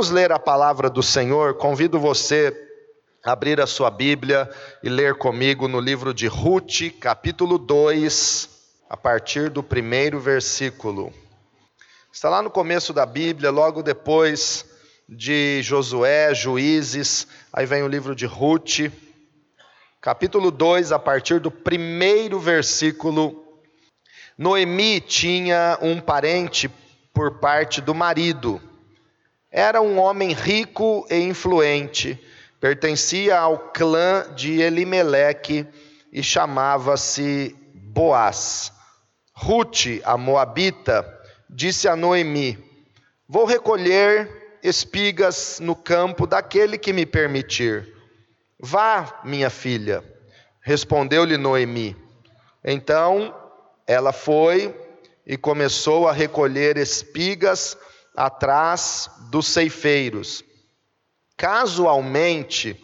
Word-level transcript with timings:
Vamos 0.00 0.12
ler 0.12 0.32
a 0.32 0.38
palavra 0.38 0.88
do 0.88 1.02
Senhor. 1.02 1.58
Convido 1.58 2.00
você 2.00 2.56
a 3.22 3.32
abrir 3.32 3.60
a 3.60 3.66
sua 3.66 3.90
Bíblia 3.90 4.48
e 4.82 4.88
ler 4.88 5.16
comigo 5.16 5.68
no 5.68 5.78
livro 5.78 6.14
de 6.14 6.26
Ruth, 6.26 6.90
capítulo 6.98 7.58
2, 7.58 8.48
a 8.88 8.96
partir 8.96 9.50
do 9.50 9.62
primeiro 9.62 10.18
versículo. 10.18 11.12
Está 12.10 12.30
lá 12.30 12.40
no 12.40 12.50
começo 12.50 12.94
da 12.94 13.04
Bíblia, 13.04 13.50
logo 13.50 13.82
depois 13.82 14.64
de 15.06 15.60
Josué, 15.62 16.32
Juízes, 16.32 17.28
aí 17.52 17.66
vem 17.66 17.82
o 17.82 17.86
livro 17.86 18.16
de 18.16 18.24
Ruth, 18.24 18.90
capítulo 20.00 20.50
2, 20.50 20.92
a 20.92 20.98
partir 20.98 21.40
do 21.40 21.50
primeiro 21.50 22.40
versículo. 22.40 23.44
Noemi 24.38 24.98
tinha 24.98 25.78
um 25.82 26.00
parente 26.00 26.70
por 27.12 27.38
parte 27.38 27.82
do 27.82 27.94
marido 27.94 28.62
era 29.50 29.80
um 29.82 29.98
homem 29.98 30.32
rico 30.32 31.06
e 31.10 31.16
influente, 31.16 32.18
pertencia 32.60 33.38
ao 33.38 33.58
clã 33.58 34.26
de 34.34 34.60
Elimeleque 34.60 35.66
e 36.12 36.22
chamava-se 36.22 37.56
Boaz. 37.74 38.72
Ruth, 39.32 40.00
a 40.04 40.16
moabita, 40.16 41.04
disse 41.48 41.88
a 41.88 41.96
Noemi: 41.96 42.58
Vou 43.28 43.44
recolher 43.44 44.58
espigas 44.62 45.58
no 45.60 45.74
campo 45.74 46.26
daquele 46.26 46.78
que 46.78 46.92
me 46.92 47.04
permitir. 47.04 47.88
Vá, 48.58 49.20
minha 49.24 49.50
filha. 49.50 50.04
Respondeu-lhe 50.60 51.36
Noemi. 51.36 51.96
Então 52.62 53.34
ela 53.86 54.12
foi 54.12 54.74
e 55.26 55.36
começou 55.36 56.06
a 56.06 56.12
recolher 56.12 56.76
espigas 56.76 57.76
atrás 58.16 59.10
dos 59.30 59.46
ceifeiros. 59.46 60.44
Casualmente, 61.36 62.78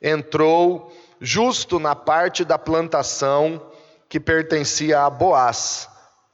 entrou 0.00 0.92
justo 1.20 1.78
na 1.78 1.94
parte 1.94 2.44
da 2.44 2.58
plantação 2.58 3.70
que 4.08 4.20
pertencia 4.20 5.02
a 5.02 5.10
Boaz, 5.10 5.88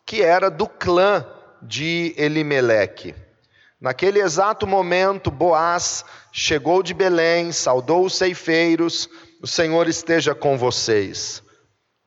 que 0.04 0.22
era 0.22 0.50
do 0.50 0.68
clã 0.68 1.26
de 1.62 2.14
Elimeleque. 2.16 3.14
Naquele 3.80 4.20
exato 4.20 4.66
momento, 4.66 5.30
Boaz 5.30 6.04
chegou 6.30 6.82
de 6.82 6.94
Belém, 6.94 7.50
saudou 7.50 8.04
os 8.04 8.14
ceifeiros, 8.14 9.08
o 9.40 9.46
Senhor 9.46 9.88
esteja 9.88 10.34
com 10.34 10.56
vocês. 10.56 11.42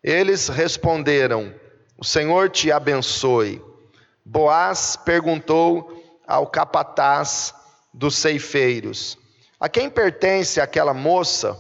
Eles 0.04 0.48
responderam: 0.48 1.54
O 1.98 2.06
Senhor 2.06 2.50
te 2.50 2.72
abençoe. 2.72 3.62
Boaz 4.24 4.96
perguntou 4.96 5.95
ao 6.28 6.48
capataz 6.48 7.54
dos 7.94 8.16
ceifeiros: 8.16 9.18
A 9.60 9.70
quem 9.70 9.90
pertence 9.90 10.60
aquela 10.60 10.94
moça? 10.94 11.58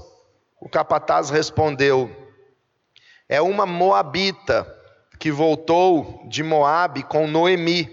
O 0.59 0.69
capataz 0.69 1.29
respondeu: 1.29 2.09
É 3.29 3.41
uma 3.41 3.65
moabita 3.65 4.65
que 5.19 5.31
voltou 5.31 6.23
de 6.27 6.43
Moabe 6.43 7.03
com 7.03 7.27
Noemi. 7.27 7.89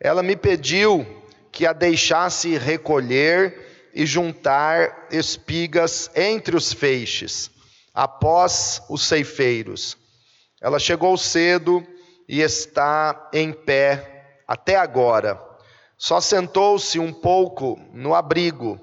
Ela 0.00 0.22
me 0.22 0.36
pediu 0.36 1.06
que 1.52 1.66
a 1.66 1.72
deixasse 1.72 2.56
recolher 2.56 3.90
e 3.94 4.06
juntar 4.06 5.08
espigas 5.10 6.10
entre 6.16 6.56
os 6.56 6.72
feixes, 6.72 7.50
após 7.92 8.82
os 8.88 9.06
ceifeiros. 9.06 9.96
Ela 10.60 10.78
chegou 10.78 11.16
cedo 11.16 11.86
e 12.26 12.40
está 12.40 13.28
em 13.32 13.52
pé 13.52 14.40
até 14.48 14.76
agora. 14.76 15.51
Só 16.02 16.20
sentou-se 16.20 16.98
um 16.98 17.12
pouco 17.12 17.78
no 17.92 18.12
abrigo. 18.12 18.76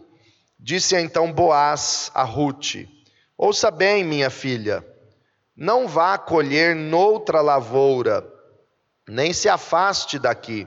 Disse 0.57 0.95
então 0.95 1.33
Boaz 1.33 2.09
a 2.15 2.23
Ruth: 2.23 2.75
Ouça 3.37 3.69
bem, 3.69 4.05
minha 4.05 4.29
filha, 4.29 4.87
não 5.53 5.85
vá 5.85 6.17
colher 6.17 6.73
noutra 6.73 7.41
lavoura, 7.41 8.25
nem 9.05 9.33
se 9.33 9.49
afaste 9.49 10.17
daqui. 10.17 10.65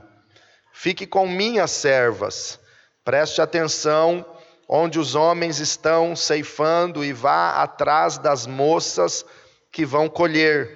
Fique 0.74 1.06
com 1.06 1.26
minhas 1.26 1.70
servas. 1.70 2.60
Preste 3.02 3.40
atenção 3.40 4.22
onde 4.68 4.98
os 4.98 5.14
homens 5.14 5.58
estão 5.58 6.14
ceifando 6.14 7.02
e 7.02 7.14
vá 7.14 7.62
atrás 7.62 8.18
das 8.18 8.46
moças 8.46 9.24
que 9.72 9.86
vão 9.86 10.06
colher. 10.06 10.68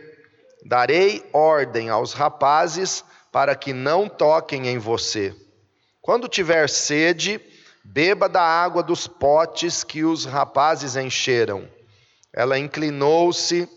Darei 0.65 1.23
ordem 1.35 1.91
aos 1.91 2.15
rapazes 2.15 3.05
para 3.31 3.55
que 3.55 3.75
não 3.75 4.09
toquem 4.09 4.69
em 4.69 4.79
você. 4.79 5.37
Quando 6.07 6.29
tiver 6.29 6.71
sede, 6.71 7.41
beba 7.85 8.29
da 8.29 8.41
água 8.41 8.81
dos 8.81 9.09
potes 9.09 9.83
que 9.83 10.05
os 10.05 10.25
rapazes 10.25 10.95
encheram. 10.95 11.69
Ela 12.33 12.61
inclinou-se 12.61 13.69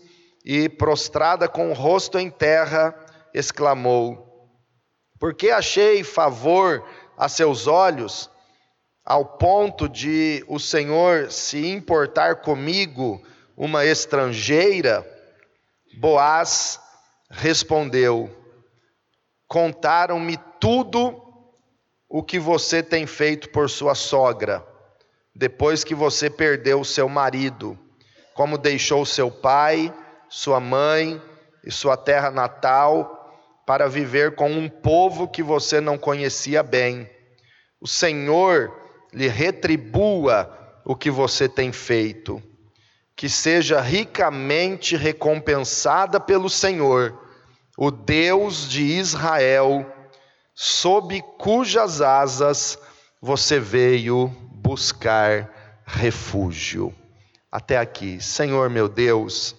e, 0.44 0.68
prostrada 0.68 1.48
com 1.48 1.70
o 1.70 1.74
rosto 1.74 2.20
em 2.20 2.30
terra, 2.30 2.94
exclamou: 3.34 4.48
Porque 5.18 5.50
achei 5.50 6.04
favor 6.04 6.88
a 7.18 7.28
seus 7.28 7.66
olhos, 7.66 8.30
ao 9.04 9.36
ponto 9.36 9.88
de 9.88 10.44
o 10.46 10.60
Senhor 10.60 11.32
se 11.32 11.66
importar 11.66 12.42
comigo, 12.42 13.20
uma 13.56 13.84
estrangeira? 13.84 15.04
Boaz 15.98 16.78
respondeu: 17.28 18.30
Contaram-me 19.48 20.38
tudo 20.60 21.28
o 22.12 22.24
que 22.24 22.40
você 22.40 22.82
tem 22.82 23.06
feito 23.06 23.50
por 23.50 23.70
sua 23.70 23.94
sogra, 23.94 24.66
depois 25.32 25.84
que 25.84 25.94
você 25.94 26.28
perdeu 26.28 26.82
seu 26.82 27.08
marido, 27.08 27.78
como 28.34 28.58
deixou 28.58 29.06
seu 29.06 29.30
pai, 29.30 29.94
sua 30.28 30.58
mãe 30.58 31.22
e 31.64 31.70
sua 31.70 31.96
terra 31.96 32.28
natal 32.28 33.16
para 33.64 33.88
viver 33.88 34.34
com 34.34 34.50
um 34.50 34.68
povo 34.68 35.28
que 35.28 35.40
você 35.40 35.80
não 35.80 35.96
conhecia 35.96 36.64
bem. 36.64 37.08
O 37.80 37.86
Senhor 37.86 38.76
lhe 39.12 39.28
retribua 39.28 40.58
o 40.84 40.96
que 40.96 41.12
você 41.12 41.48
tem 41.48 41.70
feito, 41.70 42.42
que 43.14 43.28
seja 43.28 43.80
ricamente 43.80 44.96
recompensada 44.96 46.18
pelo 46.18 46.50
Senhor, 46.50 47.16
o 47.78 47.88
Deus 47.92 48.68
de 48.68 48.82
Israel 48.82 49.86
sob 50.54 51.22
cujas 51.38 52.00
asas 52.00 52.78
você 53.20 53.58
veio 53.58 54.28
buscar 54.52 55.82
refúgio. 55.84 56.94
Até 57.50 57.78
aqui, 57.78 58.20
Senhor 58.20 58.70
meu 58.70 58.88
Deus, 58.88 59.56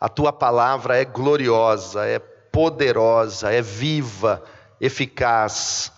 a 0.00 0.08
tua 0.08 0.32
palavra 0.32 0.96
é 0.96 1.04
gloriosa, 1.04 2.06
é 2.06 2.18
poderosa, 2.18 3.52
é 3.52 3.62
viva, 3.62 4.42
eficaz, 4.80 5.90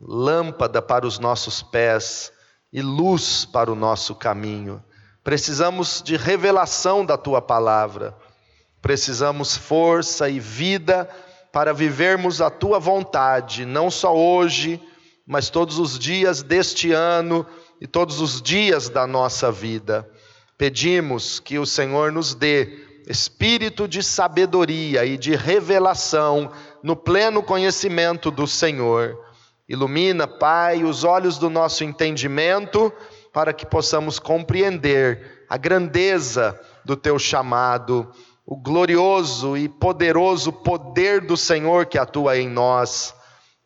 lâmpada 0.00 0.80
para 0.80 1.06
os 1.06 1.18
nossos 1.18 1.62
pés 1.62 2.32
e 2.72 2.80
luz 2.80 3.44
para 3.44 3.70
o 3.70 3.74
nosso 3.74 4.14
caminho. 4.14 4.82
Precisamos 5.22 6.02
de 6.02 6.16
revelação 6.16 7.04
da 7.04 7.16
tua 7.16 7.40
palavra, 7.40 8.16
precisamos 8.82 9.56
força 9.56 10.28
e 10.28 10.38
vida 10.38 11.08
para 11.54 11.72
vivermos 11.72 12.40
a 12.40 12.50
tua 12.50 12.80
vontade, 12.80 13.64
não 13.64 13.88
só 13.88 14.12
hoje, 14.12 14.82
mas 15.24 15.50
todos 15.50 15.78
os 15.78 15.96
dias 15.96 16.42
deste 16.42 16.90
ano 16.90 17.46
e 17.80 17.86
todos 17.86 18.20
os 18.20 18.42
dias 18.42 18.88
da 18.88 19.06
nossa 19.06 19.52
vida. 19.52 20.04
Pedimos 20.58 21.38
que 21.38 21.56
o 21.56 21.64
Senhor 21.64 22.10
nos 22.10 22.34
dê 22.34 22.84
espírito 23.06 23.86
de 23.86 24.02
sabedoria 24.02 25.04
e 25.04 25.16
de 25.16 25.36
revelação 25.36 26.50
no 26.82 26.96
pleno 26.96 27.40
conhecimento 27.40 28.32
do 28.32 28.48
Senhor. 28.48 29.16
Ilumina, 29.68 30.26
Pai, 30.26 30.82
os 30.82 31.04
olhos 31.04 31.38
do 31.38 31.48
nosso 31.48 31.84
entendimento 31.84 32.92
para 33.32 33.52
que 33.52 33.64
possamos 33.64 34.18
compreender 34.18 35.44
a 35.48 35.56
grandeza 35.56 36.60
do 36.84 36.96
teu 36.96 37.16
chamado 37.16 38.10
o 38.46 38.56
glorioso 38.56 39.56
e 39.56 39.68
poderoso 39.68 40.52
poder 40.52 41.20
do 41.20 41.36
Senhor 41.36 41.86
que 41.86 41.98
atua 41.98 42.36
em 42.36 42.48
nós 42.48 43.14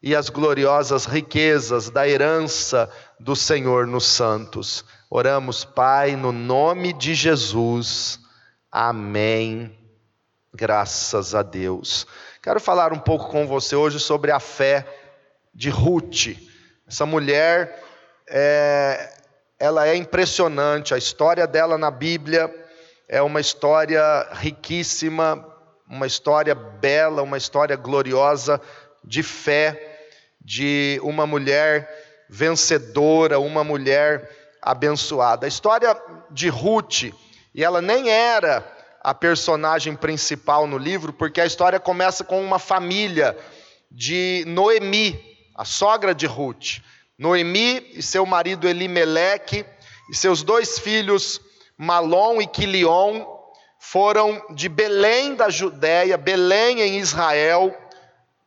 e 0.00 0.14
as 0.14 0.28
gloriosas 0.28 1.04
riquezas 1.04 1.90
da 1.90 2.08
herança 2.08 2.88
do 3.18 3.34
Senhor 3.34 3.86
nos 3.86 4.06
santos. 4.06 4.84
Oramos, 5.10 5.64
Pai, 5.64 6.14
no 6.14 6.30
nome 6.30 6.92
de 6.92 7.14
Jesus. 7.14 8.20
Amém. 8.70 9.76
Graças 10.54 11.34
a 11.34 11.42
Deus. 11.42 12.06
Quero 12.40 12.60
falar 12.60 12.92
um 12.92 12.98
pouco 12.98 13.28
com 13.28 13.46
você 13.46 13.74
hoje 13.74 13.98
sobre 13.98 14.30
a 14.30 14.38
fé 14.38 14.86
de 15.52 15.70
Ruth. 15.70 16.36
Essa 16.86 17.04
mulher, 17.04 17.82
é, 18.28 19.12
ela 19.58 19.88
é 19.88 19.96
impressionante. 19.96 20.94
A 20.94 20.98
história 20.98 21.46
dela 21.46 21.76
na 21.76 21.90
Bíblia 21.90 22.48
é 23.08 23.22
uma 23.22 23.40
história 23.40 24.28
riquíssima, 24.32 25.44
uma 25.88 26.06
história 26.06 26.54
bela, 26.54 27.22
uma 27.22 27.38
história 27.38 27.74
gloriosa 27.74 28.60
de 29.02 29.22
fé 29.22 29.98
de 30.44 31.00
uma 31.02 31.26
mulher 31.26 31.88
vencedora, 32.28 33.40
uma 33.40 33.64
mulher 33.64 34.30
abençoada. 34.60 35.46
A 35.46 35.48
história 35.48 35.96
de 36.30 36.48
Ruth, 36.48 37.04
e 37.54 37.64
ela 37.64 37.80
nem 37.80 38.10
era 38.10 38.62
a 39.02 39.14
personagem 39.14 39.96
principal 39.96 40.66
no 40.66 40.76
livro, 40.76 41.10
porque 41.10 41.40
a 41.40 41.46
história 41.46 41.80
começa 41.80 42.22
com 42.22 42.42
uma 42.42 42.58
família 42.58 43.34
de 43.90 44.44
Noemi, 44.46 45.18
a 45.56 45.64
sogra 45.64 46.14
de 46.14 46.26
Ruth. 46.26 46.82
Noemi 47.18 47.90
e 47.94 48.02
seu 48.02 48.26
marido 48.26 48.68
Elimeleque 48.68 49.64
e 50.10 50.14
seus 50.14 50.42
dois 50.42 50.78
filhos 50.78 51.40
Malom 51.78 52.42
e 52.42 52.46
Quilion 52.46 53.24
foram 53.78 54.44
de 54.50 54.68
Belém 54.68 55.36
da 55.36 55.48
Judéia, 55.48 56.18
Belém 56.18 56.80
em 56.80 56.98
Israel, 56.98 57.72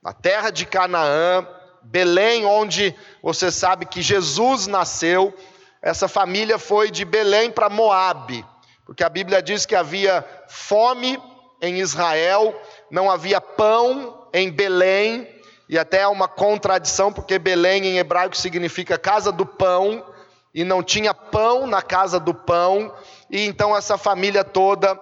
na 0.04 0.12
terra 0.12 0.50
de 0.50 0.66
Canaã, 0.66 1.48
Belém 1.82 2.46
onde 2.46 2.94
você 3.24 3.50
sabe 3.50 3.86
que 3.86 4.02
Jesus 4.02 4.68
nasceu. 4.68 5.34
Essa 5.82 6.10
família 6.10 6.60
foi 6.60 6.92
de 6.92 7.06
Belém 7.06 7.50
para 7.50 7.70
Moabe, 7.70 8.46
porque 8.86 9.04
a 9.04 9.10
Bíblia 9.10 9.42
diz 9.42 9.66
que 9.66 9.76
havia 9.76 10.26
fome 10.50 11.18
em 11.62 11.80
Israel, 11.80 12.60
não 12.90 13.10
havia 13.10 13.40
pão 13.40 14.28
em 14.34 14.52
Belém, 14.52 15.28
e 15.70 15.80
até 15.80 16.06
uma 16.06 16.28
contradição, 16.28 17.14
porque 17.14 17.40
Belém 17.40 17.86
em 17.86 17.98
hebraico 17.98 18.36
significa 18.36 18.98
casa 18.98 19.32
do 19.32 19.46
pão, 19.46 20.06
e 20.54 20.66
não 20.66 20.84
tinha 20.84 21.14
pão 21.14 21.66
na 21.66 21.82
casa 21.82 22.20
do 22.20 22.34
pão, 22.34 22.94
e 23.32 23.48
então 23.48 23.76
essa 23.76 23.98
família 23.98 24.44
toda 24.44 25.00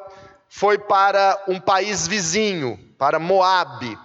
foi 0.47 0.77
para 0.77 1.43
um 1.47 1.59
país 1.59 2.07
vizinho, 2.07 2.79
para 2.97 3.17
Moabe. 3.17 3.97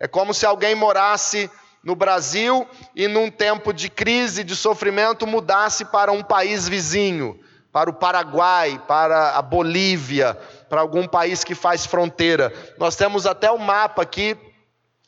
É 0.00 0.08
como 0.08 0.34
se 0.34 0.44
alguém 0.44 0.74
morasse 0.74 1.48
no 1.82 1.94
Brasil 1.94 2.66
e 2.94 3.06
num 3.06 3.30
tempo 3.30 3.72
de 3.72 3.88
crise, 3.88 4.42
de 4.42 4.56
sofrimento, 4.56 5.26
mudasse 5.26 5.84
para 5.84 6.10
um 6.10 6.22
país 6.22 6.68
vizinho, 6.68 7.38
para 7.72 7.88
o 7.88 7.94
Paraguai, 7.94 8.82
para 8.88 9.36
a 9.36 9.42
Bolívia, 9.42 10.36
para 10.68 10.80
algum 10.80 11.06
país 11.06 11.44
que 11.44 11.54
faz 11.54 11.86
fronteira. 11.86 12.52
Nós 12.78 12.96
temos 12.96 13.26
até 13.26 13.48
o 13.50 13.58
mapa 13.58 14.02
aqui 14.02 14.36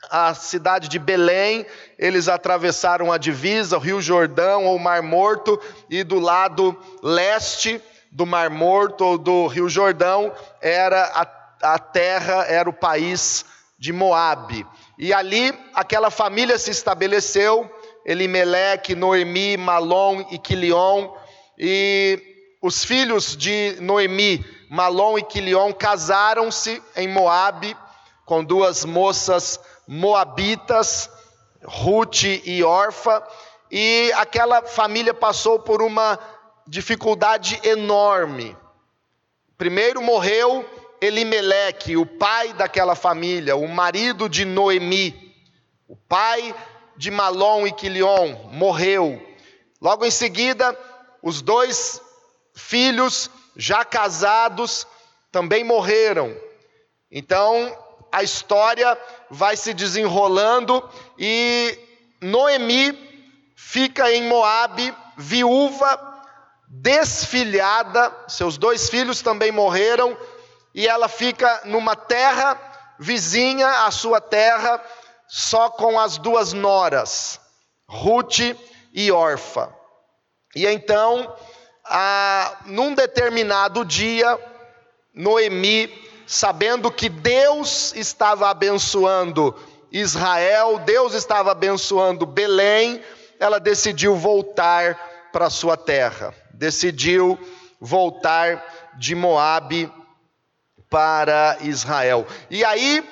a 0.09 0.33
cidade 0.33 0.89
de 0.89 0.99
Belém, 0.99 1.67
eles 1.99 2.27
atravessaram 2.29 3.13
a 3.13 3.19
divisa, 3.19 3.77
o 3.77 3.81
Rio 3.81 4.01
Jordão 4.01 4.65
ou 4.65 4.77
o 4.77 4.81
Mar 4.81 5.03
Morto, 5.03 5.61
e 5.91 6.03
do 6.03 6.19
lado 6.19 6.77
leste 7.03 7.83
do 8.11 8.27
Mar 8.27 8.51
Morto 8.51 9.05
ou 9.05 9.19
do 9.19 9.47
Rio 9.47 9.69
Jordão 9.69 10.33
era 10.61 11.05
a, 11.15 11.75
a 11.75 11.79
terra, 11.79 12.45
era 12.49 12.69
o 12.69 12.73
país 12.73 13.45
de 13.79 13.93
Moabe. 13.93 14.67
E 14.99 15.13
ali 15.13 15.55
aquela 15.75 16.11
família 16.11 16.59
se 16.59 16.71
estabeleceu, 16.71 17.71
Elimeleque, 18.05 18.95
Noemi, 18.95 19.57
Malom 19.57 20.27
e 20.31 20.39
Quilion, 20.39 21.11
e 21.59 22.21
os 22.61 22.85
filhos 22.85 23.37
de 23.37 23.77
Noemi, 23.81 24.45
Malom 24.69 25.19
e 25.19 25.23
Quilion 25.23 25.73
casaram-se 25.73 26.83
em 26.97 27.09
Moabe 27.09 27.77
com 28.25 28.45
duas 28.45 28.85
moças 28.85 29.59
moabitas, 29.89 31.11
Ruth 31.65 32.23
e 32.23 32.63
Orfa, 32.63 33.27
e 33.71 34.13
aquela 34.17 34.63
família 34.63 35.13
passou 35.13 35.59
por 35.59 35.83
uma 35.83 36.19
dificuldade 36.71 37.61
enorme. 37.65 38.57
Primeiro 39.59 40.01
morreu 40.01 40.65
Elimeleque, 41.01 41.97
o 41.97 42.07
pai 42.07 42.53
daquela 42.53 42.95
família, 42.95 43.57
o 43.57 43.67
marido 43.67 44.29
de 44.29 44.45
Noemi, 44.45 45.35
o 45.89 45.97
pai 45.97 46.55
de 46.97 47.11
Malom 47.11 47.67
e 47.67 47.73
Quilion, 47.73 48.51
morreu. 48.53 49.21
Logo 49.83 50.05
em 50.05 50.13
seguida, 50.13 50.79
os 51.21 51.43
dois 51.43 52.01
filhos, 52.55 53.29
já 53.57 53.85
casados, 53.85 54.87
também 55.33 55.65
morreram. 55.65 56.37
Então, 57.11 57.77
a 58.13 58.23
história 58.23 58.97
vai 59.29 59.57
se 59.57 59.75
desenrolando 59.75 60.89
e 61.19 61.77
Noemi 62.21 62.97
fica 63.57 64.13
em 64.13 64.29
Moabe, 64.29 64.95
viúva, 65.17 66.10
desfilhada, 66.73 68.15
seus 68.29 68.57
dois 68.57 68.89
filhos 68.89 69.21
também 69.21 69.51
morreram, 69.51 70.17
e 70.73 70.87
ela 70.87 71.09
fica 71.09 71.63
numa 71.65 71.97
terra 71.97 72.57
vizinha 72.97 73.87
à 73.87 73.91
sua 73.91 74.21
terra, 74.21 74.81
só 75.27 75.69
com 75.69 75.99
as 75.99 76.17
duas 76.17 76.53
noras, 76.53 77.41
Ruth 77.89 78.39
e 78.95 79.11
Orfa. 79.11 79.75
E 80.55 80.65
então, 80.67 81.35
a, 81.85 82.59
num 82.67 82.95
determinado 82.95 83.85
dia, 83.85 84.39
Noemi 85.13 86.09
sabendo 86.25 86.93
que 86.93 87.09
Deus 87.09 87.93
estava 87.97 88.49
abençoando 88.49 89.57
Israel, 89.91 90.79
Deus 90.79 91.15
estava 91.15 91.51
abençoando 91.51 92.25
Belém, 92.25 93.03
ela 93.41 93.59
decidiu 93.59 94.15
voltar 94.15 95.29
para 95.33 95.51
sua 95.51 95.77
terra. 95.77 96.33
Decidiu 96.61 97.39
voltar 97.81 98.63
de 98.99 99.15
Moabe 99.15 99.91
para 100.91 101.57
Israel. 101.63 102.27
E 102.51 102.63
aí 102.63 103.03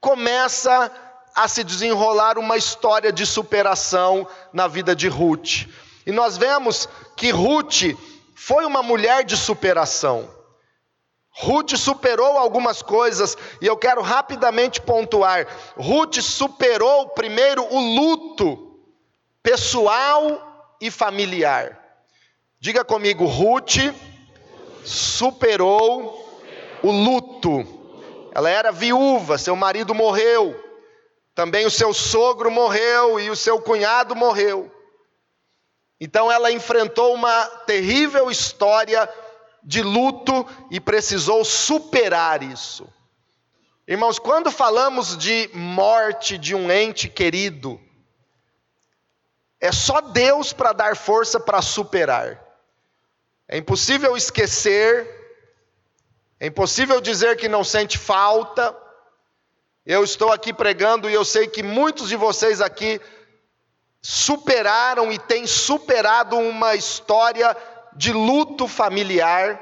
começa 0.00 0.90
a 1.34 1.46
se 1.46 1.62
desenrolar 1.62 2.38
uma 2.38 2.56
história 2.56 3.12
de 3.12 3.26
superação 3.26 4.26
na 4.54 4.68
vida 4.68 4.96
de 4.96 5.06
Ruth. 5.06 5.68
E 6.06 6.12
nós 6.12 6.38
vemos 6.38 6.88
que 7.14 7.30
Ruth 7.30 7.94
foi 8.34 8.64
uma 8.64 8.82
mulher 8.82 9.22
de 9.22 9.36
superação. 9.36 10.30
Ruth 11.28 11.76
superou 11.76 12.38
algumas 12.38 12.80
coisas 12.80 13.36
e 13.60 13.66
eu 13.66 13.76
quero 13.76 14.00
rapidamente 14.00 14.80
pontuar. 14.80 15.46
Ruth 15.76 16.22
superou 16.22 17.10
primeiro 17.10 17.62
o 17.70 17.78
luto 17.78 18.80
pessoal 19.42 20.74
e 20.80 20.90
familiar. 20.90 21.81
Diga 22.62 22.84
comigo, 22.84 23.24
Ruth 23.24 23.92
superou 24.84 26.30
o 26.80 26.92
luto. 26.92 27.66
Ela 28.32 28.48
era 28.50 28.70
viúva, 28.70 29.36
seu 29.36 29.56
marido 29.56 29.92
morreu. 29.92 30.54
Também 31.34 31.66
o 31.66 31.70
seu 31.72 31.92
sogro 31.92 32.52
morreu 32.52 33.18
e 33.18 33.28
o 33.30 33.34
seu 33.34 33.60
cunhado 33.60 34.14
morreu. 34.14 34.70
Então 36.00 36.30
ela 36.30 36.52
enfrentou 36.52 37.12
uma 37.12 37.46
terrível 37.66 38.30
história 38.30 39.12
de 39.64 39.82
luto 39.82 40.46
e 40.70 40.78
precisou 40.78 41.44
superar 41.44 42.44
isso. 42.44 42.86
Irmãos, 43.88 44.20
quando 44.20 44.52
falamos 44.52 45.18
de 45.18 45.50
morte 45.52 46.38
de 46.38 46.54
um 46.54 46.70
ente 46.70 47.08
querido, 47.08 47.80
é 49.60 49.72
só 49.72 50.00
Deus 50.00 50.52
para 50.52 50.72
dar 50.72 50.96
força 50.96 51.40
para 51.40 51.60
superar. 51.60 52.51
É 53.48 53.58
impossível 53.58 54.16
esquecer, 54.16 55.06
é 56.40 56.46
impossível 56.46 57.00
dizer 57.00 57.36
que 57.36 57.48
não 57.48 57.62
sente 57.62 57.98
falta. 57.98 58.76
Eu 59.84 60.04
estou 60.04 60.32
aqui 60.32 60.52
pregando 60.52 61.10
e 61.10 61.14
eu 61.14 61.24
sei 61.24 61.46
que 61.46 61.62
muitos 61.62 62.08
de 62.08 62.16
vocês 62.16 62.60
aqui 62.60 63.00
superaram 64.00 65.12
e 65.12 65.18
têm 65.18 65.46
superado 65.46 66.36
uma 66.36 66.74
história 66.74 67.56
de 67.94 68.12
luto 68.12 68.66
familiar. 68.66 69.60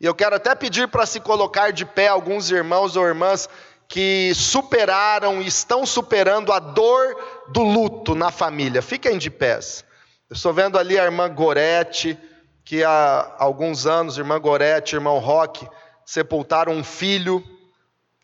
E 0.00 0.04
eu 0.06 0.14
quero 0.14 0.36
até 0.36 0.54
pedir 0.54 0.88
para 0.88 1.06
se 1.06 1.20
colocar 1.20 1.72
de 1.72 1.84
pé 1.84 2.08
alguns 2.08 2.50
irmãos 2.50 2.96
ou 2.96 3.06
irmãs 3.06 3.48
que 3.88 4.32
superaram 4.34 5.42
e 5.42 5.46
estão 5.46 5.84
superando 5.84 6.52
a 6.52 6.58
dor 6.58 7.16
do 7.48 7.62
luto 7.62 8.14
na 8.14 8.30
família. 8.30 8.80
Fiquem 8.80 9.18
de 9.18 9.30
pés. 9.30 9.84
Eu 10.30 10.34
estou 10.34 10.52
vendo 10.52 10.78
ali 10.78 10.98
a 10.98 11.04
irmã 11.04 11.28
Gorete, 11.28 12.18
que 12.64 12.84
há 12.84 13.34
alguns 13.38 13.86
anos, 13.86 14.18
irmã 14.18 14.38
Gorete, 14.40 14.94
irmão 14.94 15.18
Roque, 15.18 15.68
sepultaram 16.04 16.72
um 16.72 16.84
filho 16.84 17.42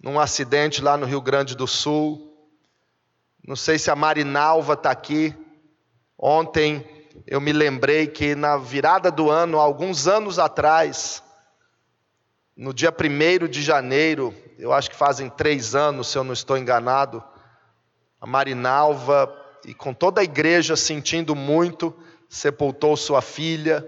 num 0.03 0.19
acidente 0.19 0.83
lá 0.83 0.97
no 0.97 1.07
Rio 1.07 1.21
Grande 1.21 1.57
do 1.57 1.67
Sul. 1.67 2.33
Não 3.45 3.57
sei 3.57 3.79
se 3.79 3.91
a 3.91 3.97
Marinalva 3.97 4.75
está 4.75 4.91
aqui. 4.91 5.35
Ontem 6.17 6.87
eu 7.27 7.41
me 7.41 7.53
lembrei 7.53 8.07
que 8.07 8.35
na 8.35 8.57
virada 8.57 9.11
do 9.11 9.31
ano, 9.31 9.59
alguns 9.59 10.07
anos 10.07 10.39
atrás, 10.39 11.23
no 12.57 12.73
dia 12.73 12.93
1 12.93 13.49
de 13.49 13.63
janeiro, 13.63 14.35
eu 14.59 14.73
acho 14.73 14.91
que 14.91 14.97
fazem 14.97 15.29
três 15.29 15.75
anos, 15.75 16.09
se 16.09 16.19
eu 16.19 16.25
não 16.25 16.33
estou 16.33 16.57
enganado, 16.57 17.23
a 18.21 18.27
Marinalva, 18.27 19.35
e 19.65 19.75
com 19.75 19.93
toda 19.93 20.21
a 20.21 20.25
igreja 20.25 20.77
sentindo 20.77 21.35
muito, 21.35 21.95
sepultou 22.29 22.97
sua 22.97 23.21
filha. 23.23 23.87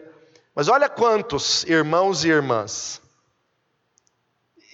Mas 0.54 0.68
olha 0.68 0.88
quantos 0.88 1.64
irmãos 1.64 2.24
e 2.24 2.28
irmãs 2.28 3.00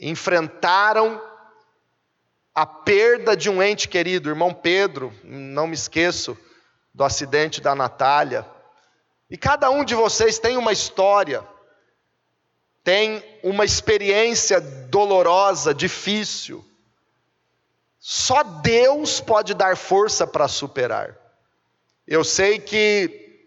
enfrentaram 0.01 1.21
a 2.55 2.65
perda 2.65 3.37
de 3.37 3.51
um 3.51 3.63
ente 3.63 3.87
querido, 3.87 4.31
irmão 4.31 4.53
Pedro, 4.53 5.13
não 5.23 5.67
me 5.67 5.75
esqueço, 5.75 6.37
do 6.95 7.05
acidente 7.05 7.61
da 7.61 7.75
Natália. 7.75 8.47
E 9.29 9.37
cada 9.37 9.69
um 9.71 9.85
de 9.85 9.95
vocês 9.95 10.39
tem 10.39 10.57
uma 10.57 10.73
história, 10.73 11.47
tem 12.83 13.23
uma 13.43 13.67
experiência 13.67 14.59
dolorosa, 14.61 15.75
difícil. 15.75 16.65
Só 17.99 18.43
Deus 18.43 19.21
pode 19.21 19.53
dar 19.53 19.77
força 19.77 20.27
para 20.27 20.49
superar. 20.49 21.15
Eu 22.07 22.25
sei 22.25 22.59
que 22.59 23.45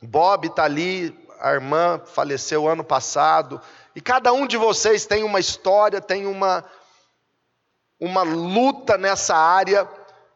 Bob 0.00 0.46
está 0.46 0.64
ali, 0.64 1.10
a 1.42 1.52
irmã 1.52 2.00
faleceu 2.06 2.68
ano 2.68 2.84
passado, 2.84 3.60
e 3.96 4.00
cada 4.00 4.32
um 4.32 4.46
de 4.46 4.56
vocês 4.56 5.04
tem 5.04 5.24
uma 5.24 5.40
história, 5.40 6.00
tem 6.00 6.24
uma, 6.24 6.64
uma 7.98 8.22
luta 8.22 8.96
nessa 8.96 9.34
área, 9.34 9.88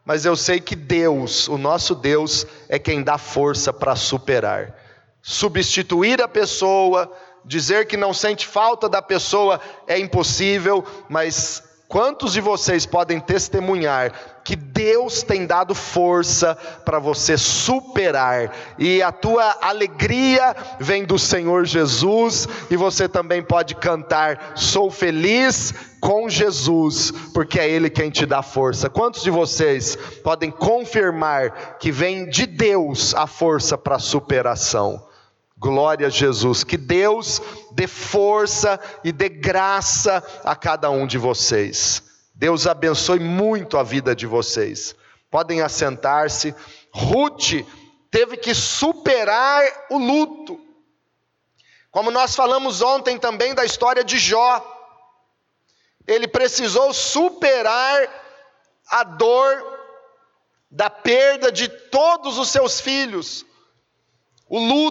mas 0.04 0.24
eu 0.24 0.34
sei 0.34 0.60
que 0.60 0.74
Deus, 0.74 1.46
o 1.46 1.56
nosso 1.56 1.94
Deus, 1.94 2.44
é 2.68 2.76
quem 2.76 3.04
dá 3.04 3.16
força 3.16 3.72
para 3.72 3.94
superar. 3.94 4.74
Substituir 5.22 6.20
a 6.20 6.26
pessoa, 6.26 7.12
dizer 7.44 7.86
que 7.86 7.96
não 7.96 8.12
sente 8.12 8.44
falta 8.44 8.88
da 8.88 9.00
pessoa 9.00 9.60
é 9.86 9.96
impossível, 9.96 10.84
mas 11.08 11.62
Quantos 11.88 12.32
de 12.32 12.40
vocês 12.40 12.84
podem 12.84 13.20
testemunhar 13.20 14.12
que 14.42 14.56
Deus 14.56 15.22
tem 15.22 15.46
dado 15.46 15.72
força 15.72 16.56
para 16.84 16.98
você 16.98 17.38
superar, 17.38 18.52
e 18.76 19.00
a 19.02 19.12
tua 19.12 19.56
alegria 19.60 20.54
vem 20.80 21.04
do 21.04 21.16
Senhor 21.16 21.64
Jesus, 21.64 22.48
e 22.68 22.76
você 22.76 23.08
também 23.08 23.40
pode 23.40 23.76
cantar: 23.76 24.54
Sou 24.56 24.90
feliz 24.90 25.72
com 26.00 26.28
Jesus, 26.28 27.12
porque 27.32 27.60
é 27.60 27.68
Ele 27.68 27.88
quem 27.88 28.10
te 28.10 28.26
dá 28.26 28.42
força. 28.42 28.90
Quantos 28.90 29.22
de 29.22 29.30
vocês 29.30 29.96
podem 30.24 30.50
confirmar 30.50 31.78
que 31.78 31.92
vem 31.92 32.28
de 32.28 32.46
Deus 32.46 33.14
a 33.14 33.28
força 33.28 33.78
para 33.78 34.00
superação? 34.00 35.06
Glória 35.58 36.08
a 36.08 36.10
Jesus. 36.10 36.62
Que 36.62 36.76
Deus 36.76 37.40
dê 37.72 37.86
força 37.86 38.78
e 39.02 39.10
dê 39.10 39.28
graça 39.28 40.22
a 40.44 40.54
cada 40.54 40.90
um 40.90 41.06
de 41.06 41.16
vocês. 41.18 42.02
Deus 42.34 42.66
abençoe 42.66 43.18
muito 43.18 43.78
a 43.78 43.82
vida 43.82 44.14
de 44.14 44.26
vocês. 44.26 44.94
Podem 45.30 45.62
assentar-se. 45.62 46.54
Ruth 46.92 47.64
teve 48.10 48.36
que 48.36 48.54
superar 48.54 49.64
o 49.90 49.98
luto. 49.98 50.60
Como 51.90 52.10
nós 52.10 52.36
falamos 52.36 52.82
ontem 52.82 53.18
também 53.18 53.54
da 53.54 53.64
história 53.64 54.04
de 54.04 54.18
Jó. 54.18 54.74
Ele 56.06 56.28
precisou 56.28 56.92
superar 56.92 58.08
a 58.88 59.02
dor 59.02 59.76
da 60.70 60.90
perda 60.90 61.50
de 61.50 61.68
todos 61.68 62.38
os 62.38 62.48
seus 62.50 62.80
filhos, 62.80 63.46
o 64.48 64.58
luto. 64.58 64.85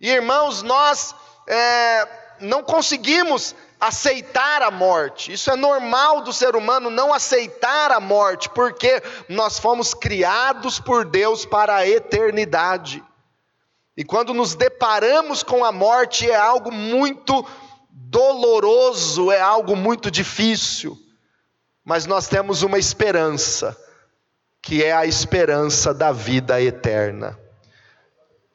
E 0.00 0.08
irmãos, 0.08 0.62
nós 0.62 1.14
é, 1.46 2.08
não 2.40 2.62
conseguimos 2.62 3.54
aceitar 3.80 4.62
a 4.62 4.70
morte. 4.70 5.32
Isso 5.32 5.50
é 5.50 5.56
normal 5.56 6.20
do 6.20 6.32
ser 6.32 6.54
humano 6.54 6.90
não 6.90 7.12
aceitar 7.12 7.90
a 7.90 7.98
morte, 7.98 8.48
porque 8.50 9.02
nós 9.28 9.58
fomos 9.58 9.94
criados 9.94 10.78
por 10.78 11.04
Deus 11.04 11.46
para 11.46 11.76
a 11.76 11.88
eternidade. 11.88 13.02
E 13.96 14.04
quando 14.04 14.34
nos 14.34 14.54
deparamos 14.54 15.42
com 15.42 15.64
a 15.64 15.72
morte 15.72 16.30
é 16.30 16.36
algo 16.36 16.70
muito 16.70 17.46
doloroso, 17.90 19.30
é 19.30 19.40
algo 19.40 19.74
muito 19.74 20.10
difícil. 20.10 20.98
Mas 21.84 22.06
nós 22.06 22.28
temos 22.28 22.62
uma 22.62 22.78
esperança, 22.78 23.76
que 24.62 24.84
é 24.84 24.92
a 24.92 25.06
esperança 25.06 25.94
da 25.94 26.12
vida 26.12 26.60
eterna. 26.60 27.39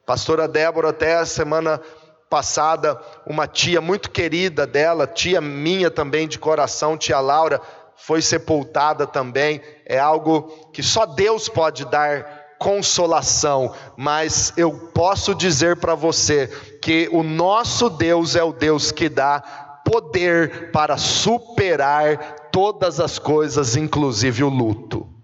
Pastora 0.05 0.47
Débora, 0.47 0.89
até 0.89 1.15
a 1.15 1.25
semana 1.25 1.81
passada, 2.29 2.99
uma 3.25 3.47
tia 3.47 3.81
muito 3.81 4.11
querida 4.11 4.67
dela, 4.67 5.07
tia 5.07 5.41
minha 5.41 5.89
também 5.89 6.27
de 6.27 6.37
coração, 6.37 6.97
tia 6.97 7.19
Laura, 7.19 7.61
foi 7.95 8.21
sepultada 8.21 9.07
também. 9.07 9.61
É 9.85 9.97
algo 9.97 10.69
que 10.73 10.83
só 10.83 11.05
Deus 11.05 11.49
pode 11.49 11.85
dar 11.85 12.45
consolação, 12.59 13.73
mas 13.97 14.53
eu 14.55 14.71
posso 14.93 15.33
dizer 15.33 15.79
para 15.79 15.95
você 15.95 16.47
que 16.81 17.09
o 17.11 17.23
nosso 17.23 17.89
Deus 17.89 18.35
é 18.35 18.43
o 18.43 18.53
Deus 18.53 18.91
que 18.91 19.09
dá 19.09 19.41
poder 19.83 20.71
para 20.71 20.97
superar 20.97 22.49
todas 22.51 22.99
as 22.99 23.19
coisas, 23.19 23.75
inclusive 23.75 24.43
o 24.43 24.49
luto. 24.49 25.14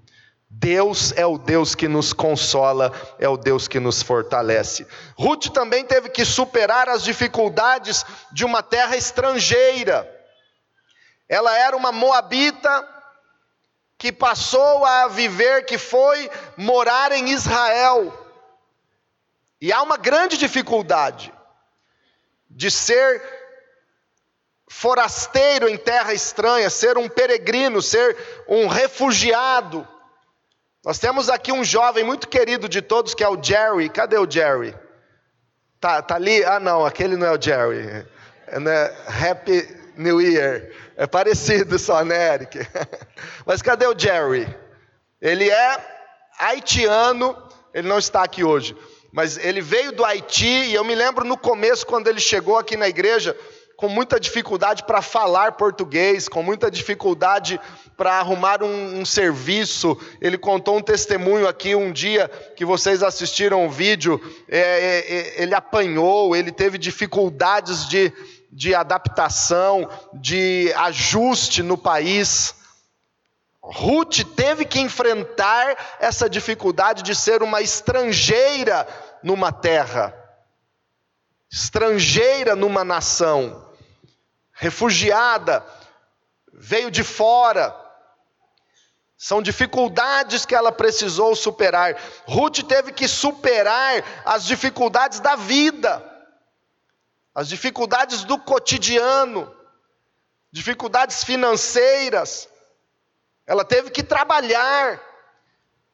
Deus 0.61 1.11
é 1.13 1.25
o 1.25 1.39
Deus 1.39 1.73
que 1.73 1.87
nos 1.87 2.13
consola, 2.13 2.93
é 3.17 3.27
o 3.27 3.35
Deus 3.35 3.67
que 3.67 3.79
nos 3.79 4.03
fortalece. 4.03 4.85
Ruth 5.17 5.47
também 5.47 5.83
teve 5.83 6.07
que 6.09 6.23
superar 6.23 6.87
as 6.87 7.03
dificuldades 7.03 8.05
de 8.31 8.45
uma 8.45 8.61
terra 8.61 8.95
estrangeira. 8.95 10.07
Ela 11.27 11.57
era 11.57 11.75
uma 11.75 11.91
moabita 11.91 12.87
que 13.97 14.11
passou 14.11 14.85
a 14.85 15.07
viver, 15.07 15.65
que 15.65 15.79
foi 15.79 16.29
morar 16.55 17.11
em 17.11 17.31
Israel. 17.31 18.13
E 19.59 19.73
há 19.73 19.81
uma 19.81 19.97
grande 19.97 20.37
dificuldade 20.37 21.33
de 22.47 22.69
ser 22.69 23.19
forasteiro 24.69 25.67
em 25.67 25.75
terra 25.75 26.13
estranha, 26.13 26.69
ser 26.69 26.99
um 26.99 27.09
peregrino, 27.09 27.81
ser 27.81 28.15
um 28.47 28.67
refugiado. 28.67 29.87
Nós 30.83 30.97
temos 30.97 31.29
aqui 31.29 31.51
um 31.51 31.63
jovem 31.63 32.03
muito 32.03 32.27
querido 32.27 32.67
de 32.67 32.81
todos 32.81 33.13
que 33.13 33.23
é 33.23 33.29
o 33.29 33.41
Jerry. 33.41 33.87
Cadê 33.87 34.17
o 34.17 34.29
Jerry? 34.29 34.75
Tá, 35.79 36.01
tá 36.01 36.15
ali? 36.15 36.43
Ah, 36.43 36.59
não, 36.59 36.83
aquele 36.83 37.15
não 37.15 37.27
é 37.27 37.37
o 37.37 37.41
Jerry. 37.41 38.07
É, 38.47 38.59
né? 38.59 38.91
Happy 39.05 39.67
New 39.95 40.19
Year. 40.19 40.71
É 40.97 41.05
parecido 41.05 41.77
só, 41.77 42.03
né, 42.03 42.33
Eric? 42.33 42.59
Mas 43.45 43.61
cadê 43.61 43.85
o 43.85 43.97
Jerry? 43.97 44.47
Ele 45.21 45.51
é 45.51 45.85
haitiano, 46.39 47.37
ele 47.75 47.87
não 47.87 47.99
está 47.99 48.23
aqui 48.23 48.43
hoje. 48.43 48.75
Mas 49.13 49.37
ele 49.37 49.61
veio 49.61 49.91
do 49.91 50.03
Haiti 50.03 50.47
e 50.47 50.73
eu 50.73 50.83
me 50.83 50.95
lembro 50.95 51.23
no 51.23 51.37
começo, 51.37 51.85
quando 51.85 52.07
ele 52.07 52.19
chegou 52.19 52.57
aqui 52.57 52.75
na 52.75 52.87
igreja, 52.87 53.37
com 53.75 53.87
muita 53.87 54.19
dificuldade 54.19 54.83
para 54.83 55.01
falar 55.01 55.51
português, 55.53 56.27
com 56.27 56.41
muita 56.41 56.71
dificuldade 56.71 57.59
para 57.97 58.19
arrumar 58.19 58.63
um, 58.63 58.99
um, 58.99 59.05
serviço. 59.05 59.97
Ele 60.19 60.37
contou 60.37 60.77
um 60.77 60.81
testemunho 60.81 61.47
aqui 61.47 61.75
um 61.75 61.91
dia 61.91 62.27
que 62.55 62.65
vocês 62.65 63.03
assistiram 63.03 63.65
o 63.65 63.69
vídeo. 63.69 64.19
É, 64.47 64.59
é, 64.59 65.15
é, 65.15 65.43
ele 65.43 65.53
apanhou, 65.53 66.35
ele 66.35 66.51
teve 66.51 66.77
dificuldades 66.77 67.87
de, 67.87 68.11
de 68.51 68.73
adaptação, 68.73 69.89
de 70.13 70.73
ajuste 70.75 71.61
no 71.61 71.77
país. 71.77 72.55
Ruth 73.61 74.23
teve 74.35 74.65
que 74.65 74.79
enfrentar 74.79 75.97
essa 75.99 76.29
dificuldade 76.29 77.03
de 77.03 77.13
ser 77.13 77.43
uma 77.43 77.61
estrangeira 77.61 78.87
numa 79.21 79.51
terra, 79.51 80.15
estrangeira 81.51 82.55
numa 82.55 82.83
nação 82.83 83.69
refugiada, 84.61 85.65
veio 86.53 86.91
de 86.91 87.03
fora. 87.03 87.75
São 89.23 89.39
dificuldades 89.39 90.47
que 90.47 90.55
ela 90.55 90.71
precisou 90.71 91.35
superar. 91.35 91.95
Ruth 92.25 92.63
teve 92.63 92.91
que 92.91 93.07
superar 93.07 94.03
as 94.25 94.43
dificuldades 94.43 95.19
da 95.19 95.35
vida, 95.35 96.03
as 97.35 97.47
dificuldades 97.47 98.23
do 98.23 98.39
cotidiano, 98.39 99.55
dificuldades 100.51 101.23
financeiras. 101.23 102.49
Ela 103.45 103.63
teve 103.63 103.91
que 103.91 104.01
trabalhar. 104.01 104.99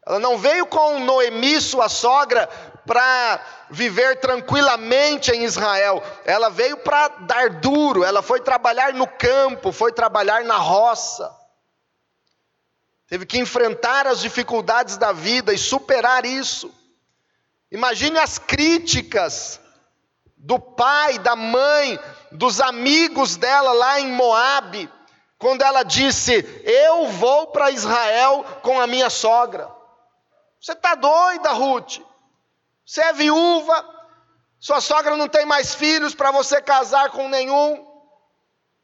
Ela 0.06 0.20
não 0.20 0.38
veio 0.38 0.66
com 0.66 1.02
Noemi, 1.02 1.60
sua 1.60 1.90
sogra, 1.90 2.48
para 2.86 3.42
viver 3.70 4.22
tranquilamente 4.22 5.32
em 5.34 5.44
Israel, 5.44 6.02
ela 6.24 6.50
veio 6.50 6.78
para 6.78 7.10
dar 7.10 7.50
duro, 7.50 8.06
ela 8.06 8.22
foi 8.22 8.40
trabalhar 8.40 8.94
no 8.94 9.06
campo, 9.06 9.74
foi 9.74 9.92
trabalhar 9.92 10.46
na 10.46 10.56
roça. 10.56 11.30
Teve 13.08 13.26
que 13.26 13.38
enfrentar 13.38 14.06
as 14.06 14.20
dificuldades 14.20 14.98
da 14.98 15.12
vida 15.12 15.54
e 15.54 15.58
superar 15.58 16.26
isso. 16.26 16.74
Imagine 17.72 18.20
as 18.20 18.38
críticas 18.38 19.60
do 20.36 20.60
pai, 20.60 21.18
da 21.20 21.36
mãe, 21.36 22.00
dos 22.32 22.60
amigos 22.60 23.38
dela 23.38 23.72
lá 23.72 24.00
em 24.00 24.12
Moabe, 24.12 24.90
quando 25.38 25.62
ela 25.62 25.84
disse: 25.84 26.34
"Eu 26.64 27.08
vou 27.08 27.48
para 27.48 27.72
Israel 27.72 28.44
com 28.62 28.80
a 28.80 28.88
minha 28.88 29.10
sogra". 29.10 29.70
Você 30.60 30.74
está 30.74 30.96
doida, 30.96 31.54
Ruth? 31.54 32.00
Você 32.86 33.02
é 33.02 33.14
viúva, 33.14 33.86
sua 34.60 34.82
sogra 34.82 35.16
não 35.16 35.28
tem 35.28 35.46
mais 35.46 35.76
filhos 35.76 36.16
para 36.16 36.32
você 36.32 36.62
casar 36.62 37.12
com 37.12 37.30
nenhum. 37.30 37.86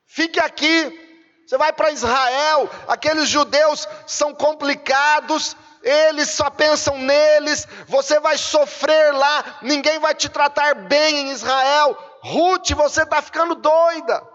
Fique 0.06 0.40
aqui. 0.40 1.00
Você 1.46 1.58
vai 1.58 1.74
para 1.74 1.92
Israel, 1.92 2.70
aqueles 2.88 3.28
judeus 3.28 3.88
são 4.08 4.34
complicados, 4.34 5.56
eles 5.82 6.30
só 6.30 6.50
pensam 6.50 6.98
neles, 6.98 7.68
você 7.88 8.20
vai 8.20 8.38
sofrer 8.38 9.14
lá, 9.14 9.60
ninguém 9.62 10.00
vai 10.00 10.16
te 10.16 10.30
tratar 10.30 10.74
bem 10.76 11.28
em 11.28 11.32
Israel. 11.32 11.98
Ruth, 12.22 12.72
você 12.72 13.04
está 13.04 13.22
ficando 13.22 13.56
doida. 13.56 14.26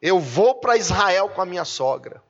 Eu 0.00 0.18
vou 0.18 0.54
para 0.56 0.76
Israel 0.76 1.28
com 1.28 1.42
a 1.42 1.46
minha 1.46 1.64
sogra. 1.64 2.22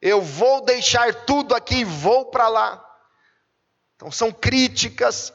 Eu 0.00 0.20
vou 0.20 0.60
deixar 0.60 1.14
tudo 1.24 1.54
aqui 1.54 1.76
e 1.76 1.84
vou 1.84 2.26
para 2.26 2.48
lá. 2.48 2.84
Então 3.96 4.10
são 4.12 4.30
críticas, 4.30 5.32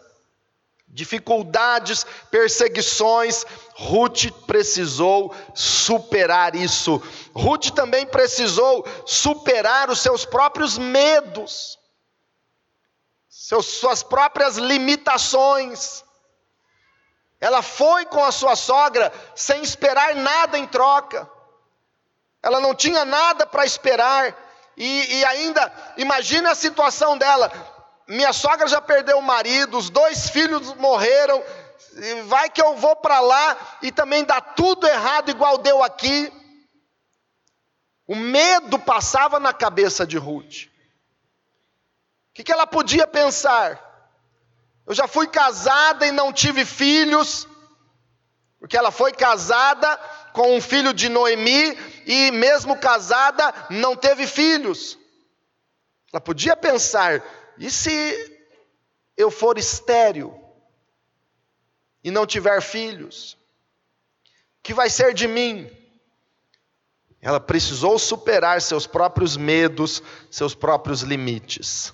dificuldades, 0.88 2.06
perseguições. 2.30 3.46
Ruth 3.79 4.31
precisou 4.48 5.36
superar 5.53 6.55
isso. 6.55 7.01
Ruth 7.31 7.69
também 7.69 8.07
precisou 8.07 8.84
superar 9.05 9.91
os 9.91 10.00
seus 10.00 10.25
próprios 10.25 10.79
medos, 10.79 11.77
seus, 13.29 13.67
suas 13.67 14.01
próprias 14.01 14.57
limitações. 14.57 16.03
Ela 17.39 17.62
foi 17.62 18.07
com 18.07 18.24
a 18.24 18.31
sua 18.31 18.55
sogra 18.55 19.13
sem 19.36 19.62
esperar 19.62 20.15
nada 20.15 20.57
em 20.57 20.65
troca. 20.65 21.29
Ela 22.41 22.60
não 22.60 22.74
tinha 22.74 23.05
nada 23.05 23.46
para 23.46 23.63
esperar. 23.63 24.36
E, 24.75 25.19
e 25.19 25.25
ainda, 25.25 25.72
imagine 25.98 26.48
a 26.48 26.55
situação 26.55 27.15
dela. 27.15 27.51
Minha 28.07 28.34
sogra 28.34 28.67
já 28.67 28.81
perdeu 28.81 29.19
o 29.19 29.24
marido, 29.24 29.77
os 29.77 29.91
dois 29.91 30.31
filhos 30.31 30.74
morreram. 30.75 31.43
Vai 32.25 32.50
que 32.50 32.62
eu 32.62 32.75
vou 32.75 32.96
para 32.96 33.19
lá 33.19 33.77
e 33.81 33.91
também 33.91 34.24
dá 34.24 34.39
tudo 34.39 34.88
errado, 34.88 35.29
igual 35.29 35.57
deu 35.57 35.84
aqui. 35.84 36.31
O 38.07 38.15
medo 38.15 38.79
passava 38.79 39.39
na 39.39 39.53
cabeça 39.53 40.05
de 40.05 40.17
Ruth. 40.17 40.65
O 40.65 42.34
que, 42.34 42.43
que 42.43 42.51
ela 42.51 42.67
podia 42.67 43.07
pensar? 43.07 43.84
Eu 44.86 44.93
já 44.93 45.07
fui 45.07 45.27
casada 45.27 46.05
e 46.05 46.12
não 46.12 46.31
tive 46.31 46.63
filhos, 46.63 47.48
porque 48.60 48.77
ela 48.77 48.91
foi 48.91 49.12
casada 49.12 49.98
com 50.34 50.55
um 50.55 50.62
filho 50.62 50.93
de 50.93 51.10
Noemi 51.10 51.77
e, 52.05 52.31
mesmo 52.31 52.77
casada, 52.77 53.53
não 53.69 53.96
teve 53.96 54.25
filhos. 54.25 54.98
Ela 56.13 56.22
podia 56.22 56.55
pensar: 56.55 57.22
e 57.57 57.69
se 57.69 58.39
eu 59.17 59.29
for 59.29 59.57
estéril 59.57 60.47
e 62.08 62.12
não 62.12 62.26
tiver 62.26 62.62
filhos? 62.62 63.38
Que 64.64 64.74
vai 64.74 64.90
ser 64.90 65.14
de 65.14 65.28
mim? 65.28 65.70
Ela 67.22 67.38
precisou 67.38 68.00
superar 68.00 68.62
seus 68.62 68.88
próprios 68.88 69.36
medos, 69.36 70.02
seus 70.32 70.56
próprios 70.56 71.02
limites. 71.02 71.94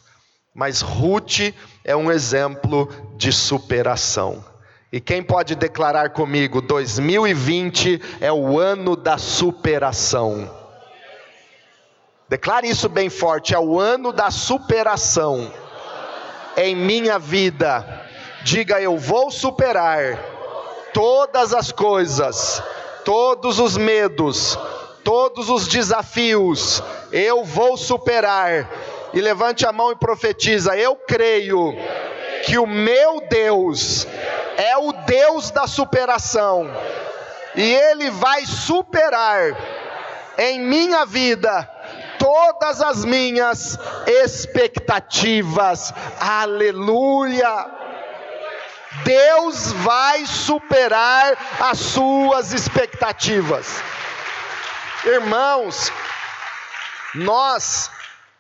Mas 0.54 0.82
Ruth 0.82 1.52
é 1.84 1.96
um 1.96 2.12
exemplo 2.12 2.88
de 3.18 3.32
superação. 3.32 4.46
E 4.92 5.02
quem 5.02 5.24
pode 5.24 5.56
declarar 5.56 6.12
comigo: 6.12 6.62
2020 6.62 8.00
é 8.22 8.32
o 8.32 8.60
ano 8.60 8.96
da 8.96 9.18
superação. 9.18 10.48
Declare 12.30 12.70
isso 12.70 12.88
bem 12.88 13.10
forte: 13.10 13.56
é 13.56 13.60
o 13.60 13.80
ano 13.80 14.14
da 14.14 14.30
superação 14.30 15.52
em 16.56 16.76
minha 16.76 17.18
vida. 17.18 18.13
Diga: 18.44 18.82
eu 18.82 18.98
vou 18.98 19.32
superar 19.32 20.20
todas 20.94 21.54
as 21.54 21.72
coisas, 21.72 22.62
todos 23.06 23.58
os 23.58 23.78
medos, 23.78 24.58
todos 25.04 25.50
os 25.50 25.68
desafios. 25.68 26.84
Eu 27.12 27.46
vou 27.46 27.78
superar 27.78 28.70
e 29.14 29.22
levante 29.22 29.66
a 29.66 29.72
mão 29.72 29.92
e 29.92 29.96
profetiza: 29.96 30.76
Eu 30.76 30.96
creio 30.96 31.74
que 32.46 32.58
o 32.58 32.68
meu 32.68 33.22
Deus 33.30 34.06
é 34.58 34.78
o 34.78 34.92
Deus 34.92 35.50
da 35.50 35.66
superação, 35.66 36.70
e 37.56 37.74
Ele 37.74 38.10
vai 38.12 38.46
superar 38.46 39.56
em 40.38 40.60
minha 40.60 41.06
vida 41.06 41.70
todas 42.20 42.82
as 42.82 43.06
minhas 43.06 43.80
expectativas. 44.06 45.94
Aleluia! 46.20 47.83
Deus 49.04 49.72
vai 49.72 50.26
superar 50.26 51.38
as 51.60 51.80
suas 51.80 52.54
expectativas. 52.54 53.68
Irmãos, 55.06 55.92
nós 57.16 57.90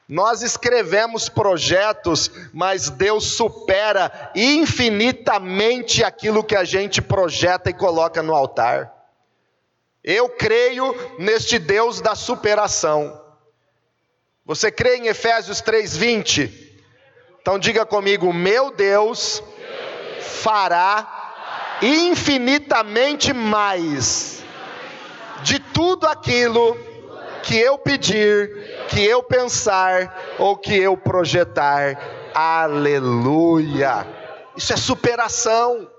nós 0.07 0.41
escrevemos 0.43 1.29
projetos, 1.29 2.29
mas 2.53 2.89
Deus 2.89 3.35
supera 3.35 4.31
infinitamente 4.35 6.03
aquilo 6.03 6.43
que 6.43 6.55
a 6.55 6.63
gente 6.63 7.01
projeta 7.01 7.69
e 7.69 7.73
coloca 7.73 8.21
no 8.21 8.35
altar. 8.35 8.93
Eu 10.03 10.27
creio 10.29 10.93
neste 11.17 11.57
Deus 11.57 12.01
da 12.01 12.15
superação. 12.15 13.19
Você 14.45 14.69
crê 14.69 14.97
em 14.97 15.07
Efésios 15.07 15.61
3:20? 15.61 16.51
Então 17.41 17.57
diga 17.57 17.85
comigo: 17.85 18.31
meu 18.33 18.71
Deus 18.71 19.41
fará 20.23 21.77
infinitamente 21.81 23.33
mais 23.33 24.43
de 25.43 25.59
tudo 25.59 26.07
aquilo 26.07 26.75
que 27.43 27.57
eu 27.57 27.77
pedir, 27.77 28.87
que 28.89 29.03
eu 29.03 29.21
pensar 29.21 30.35
ou 30.39 30.57
que 30.57 30.75
eu 30.75 30.95
projetar. 30.95 31.99
Aleluia! 32.33 34.07
Isso 34.55 34.71
é 34.73 34.77
superação. 34.77 35.89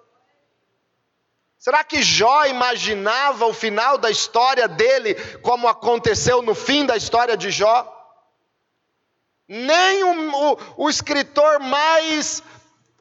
Será 1.58 1.82
que 1.82 2.02
Jó 2.02 2.44
imaginava 2.46 3.46
o 3.46 3.54
final 3.54 3.96
da 3.96 4.10
história 4.10 4.68
dele 4.68 5.14
como 5.40 5.68
aconteceu 5.68 6.42
no 6.42 6.54
fim 6.54 6.84
da 6.84 6.96
história 6.96 7.36
de 7.36 7.50
Jó? 7.50 7.90
Nem 9.48 10.04
o, 10.04 10.52
o, 10.52 10.58
o 10.84 10.90
escritor 10.90 11.60
mais 11.60 12.42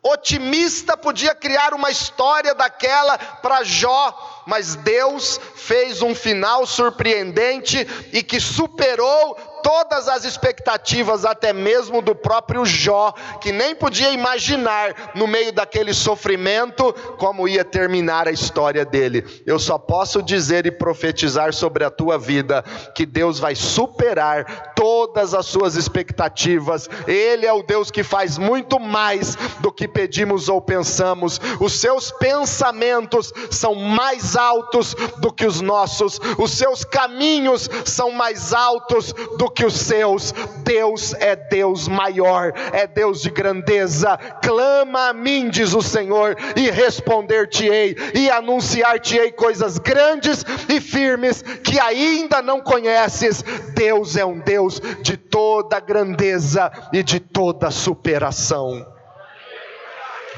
otimista 0.04 0.98
podia 0.98 1.34
criar 1.34 1.74
uma 1.74 1.90
história 1.90 2.54
daquela 2.54 3.18
para 3.18 3.64
Jó 3.64 4.34
mas 4.46 4.76
Deus 4.76 5.40
fez 5.56 6.02
um 6.02 6.14
final 6.14 6.66
surpreendente 6.66 7.88
e 8.12 8.22
que 8.22 8.40
superou 8.40 9.38
todas 9.64 10.10
as 10.10 10.26
expectativas, 10.26 11.26
até 11.26 11.54
mesmo 11.54 12.02
do 12.02 12.14
próprio 12.14 12.66
Jó, 12.66 13.14
que 13.42 13.52
nem 13.52 13.74
podia 13.74 14.12
imaginar, 14.12 15.14
no 15.16 15.26
meio 15.26 15.54
daquele 15.54 15.94
sofrimento, 15.94 16.94
como 17.18 17.48
ia 17.48 17.64
terminar 17.64 18.28
a 18.28 18.32
história 18.32 18.86
dele. 18.86 19.26
Eu 19.46 19.58
só 19.58 19.78
posso 19.78 20.22
dizer 20.22 20.66
e 20.66 20.72
profetizar 20.72 21.54
sobre 21.54 21.86
a 21.86 21.90
tua 21.90 22.20
vida 22.20 22.64
que 22.94 23.06
Deus 23.06 23.40
vai 23.40 23.56
superar 23.56 24.74
todas 24.76 25.34
as 25.34 25.46
suas 25.46 25.76
expectativas, 25.76 26.90
Ele 27.08 27.46
é 27.46 27.54
o 27.54 27.64
Deus 27.64 27.90
que 27.90 28.04
faz 28.04 28.38
muito 28.38 28.80
mais 28.80 29.36
do 29.62 29.72
que 29.72 29.88
pedimos 29.88 30.50
ou 30.50 30.62
pensamos, 30.62 31.40
os 31.60 31.80
seus 31.80 32.12
pensamentos 32.12 33.32
são 33.50 33.74
mais 33.74 34.36
altos 34.36 34.94
do 35.20 35.32
que 35.32 35.46
os 35.46 35.62
nossos, 35.62 36.20
os 36.38 36.52
seus 36.52 36.84
caminhos 36.84 37.70
são 37.86 38.12
mais 38.12 38.54
altos 38.54 39.14
do 39.38 39.50
que 39.54 39.66
os 39.66 39.74
seus. 39.74 40.34
Deus 40.64 41.14
é 41.16 41.36
Deus 41.36 41.88
maior, 41.88 42.54
é 42.72 42.88
Deus 42.88 43.22
de 43.22 43.30
grandeza. 43.30 44.18
Clama 44.42 45.10
a 45.10 45.14
mim, 45.14 45.50
diz 45.50 45.74
o 45.74 45.82
Senhor, 45.82 46.36
e 46.56 46.70
responder-te-ei, 46.70 47.96
e 48.14 48.30
anunciar-te-ei 48.30 49.32
coisas 49.32 49.78
grandes 49.78 50.46
e 50.70 50.80
firmes 50.80 51.42
que 51.42 51.80
ainda 51.80 52.42
não 52.42 52.62
conheces. 52.62 53.44
Deus 53.74 54.16
é 54.16 54.26
um 54.26 54.40
Deus 54.40 54.82
de 55.02 55.18
toda 55.18 55.80
grandeza 55.80 56.72
e 56.92 57.04
de 57.04 57.20
toda 57.20 57.72
superação. 57.72 58.86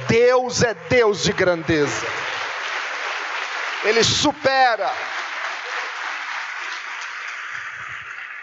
Deus 0.07 0.61
é 0.61 0.75
Deus 0.89 1.23
de 1.23 1.31
grandeza. 1.31 2.05
Ele 3.83 4.03
supera. 4.03 4.91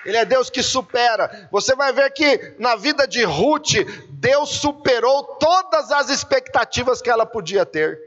Ele 0.04 0.16
é 0.16 0.24
Deus 0.24 0.50
que 0.50 0.62
supera. 0.62 1.48
Você 1.50 1.74
vai 1.74 1.92
ver 1.92 2.12
que 2.12 2.56
na 2.58 2.76
vida 2.76 3.06
de 3.06 3.22
Ruth, 3.24 3.74
Deus 4.10 4.50
superou 4.50 5.24
todas 5.36 5.90
as 5.90 6.08
expectativas 6.08 7.00
que 7.00 7.10
ela 7.10 7.24
podia 7.24 7.64
ter. 7.64 8.00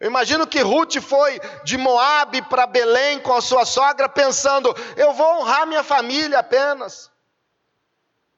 Eu 0.00 0.08
imagino 0.08 0.46
que 0.46 0.60
Ruth 0.60 0.96
foi 1.00 1.38
de 1.62 1.76
Moabe 1.76 2.40
para 2.42 2.66
Belém 2.66 3.20
com 3.20 3.34
a 3.34 3.40
sua 3.42 3.66
sogra, 3.66 4.08
pensando: 4.08 4.74
eu 4.96 5.12
vou 5.12 5.40
honrar 5.40 5.66
minha 5.66 5.84
família 5.84 6.38
apenas. 6.38 7.10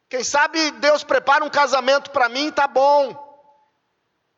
Quem 0.09 0.25
sabe 0.25 0.73
Deus 0.73 1.05
prepara 1.05 1.45
um 1.45 1.49
casamento 1.49 2.11
para 2.11 2.29
mim, 2.29 2.51
tá 2.51 2.67
bom. 2.67 3.17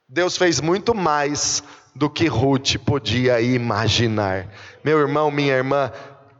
Deus 0.08 0.36
fez 0.36 0.60
muito 0.60 0.94
mais 0.94 1.64
do 1.94 2.10
que 2.10 2.26
Ruth 2.26 2.76
podia 2.84 3.40
imaginar. 3.40 4.46
Meu 4.84 5.00
irmão, 5.00 5.30
minha 5.30 5.54
irmã, 5.54 5.90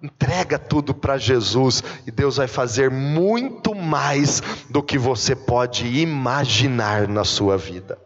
Entrega 0.05 0.59
tudo 0.59 0.93
para 0.93 1.17
Jesus 1.17 1.83
e 2.07 2.11
Deus 2.11 2.37
vai 2.37 2.47
fazer 2.47 2.91
muito 2.91 3.75
mais 3.75 4.43
do 4.69 4.83
que 4.83 4.99
você 4.99 5.35
pode 5.35 5.87
imaginar 5.87 7.09
na 7.09 7.25
sua 7.25 7.57
vida. 7.57 7.99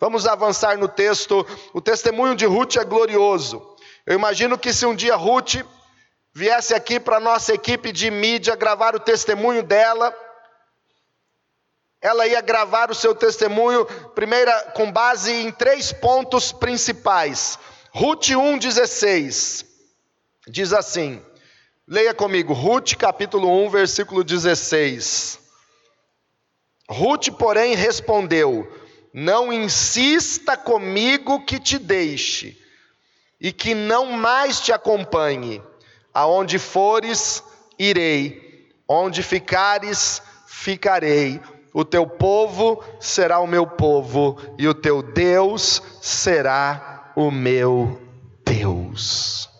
Vamos 0.00 0.26
avançar 0.26 0.78
no 0.78 0.88
texto. 0.88 1.46
O 1.74 1.80
testemunho 1.82 2.34
de 2.34 2.46
Ruth 2.46 2.76
é 2.76 2.84
glorioso. 2.84 3.76
Eu 4.06 4.14
imagino 4.14 4.56
que 4.56 4.72
se 4.72 4.86
um 4.86 4.94
dia 4.94 5.14
Ruth 5.14 5.56
viesse 6.32 6.72
aqui 6.72 6.98
para 6.98 7.20
nossa 7.20 7.52
equipe 7.52 7.92
de 7.92 8.10
mídia 8.10 8.56
gravar 8.56 8.96
o 8.96 9.00
testemunho 9.00 9.62
dela, 9.62 10.10
ela 12.00 12.26
ia 12.26 12.40
gravar 12.40 12.90
o 12.90 12.94
seu 12.94 13.14
testemunho, 13.14 13.84
primeira, 14.14 14.58
com 14.72 14.90
base 14.90 15.30
em 15.30 15.50
três 15.52 15.92
pontos 15.92 16.50
principais. 16.50 17.58
Ruth 17.92 18.28
1,16 18.28 19.73
diz 20.48 20.72
assim: 20.72 21.22
leia 21.86 22.14
comigo, 22.14 22.52
Ruth 22.52 22.94
capítulo 22.94 23.48
1, 23.66 23.70
versículo 23.70 24.24
16. 24.24 25.38
Ruth, 26.88 27.28
porém, 27.38 27.74
respondeu: 27.74 28.70
Não 29.12 29.52
insista 29.52 30.56
comigo 30.56 31.44
que 31.44 31.58
te 31.58 31.78
deixe, 31.78 32.58
e 33.40 33.52
que 33.52 33.74
não 33.74 34.12
mais 34.12 34.60
te 34.60 34.72
acompanhe. 34.72 35.62
Aonde 36.12 36.58
fores, 36.58 37.42
irei, 37.78 38.70
onde 38.88 39.22
ficares, 39.22 40.22
ficarei 40.46 41.40
o 41.74 41.84
teu 41.84 42.06
povo 42.06 42.82
será 43.00 43.40
o 43.40 43.48
meu 43.48 43.66
povo, 43.66 44.38
e 44.56 44.68
o 44.68 44.72
teu 44.72 45.02
Deus 45.02 45.82
será 46.00 47.12
o 47.16 47.32
meu 47.32 48.00
Deus. 48.44 49.50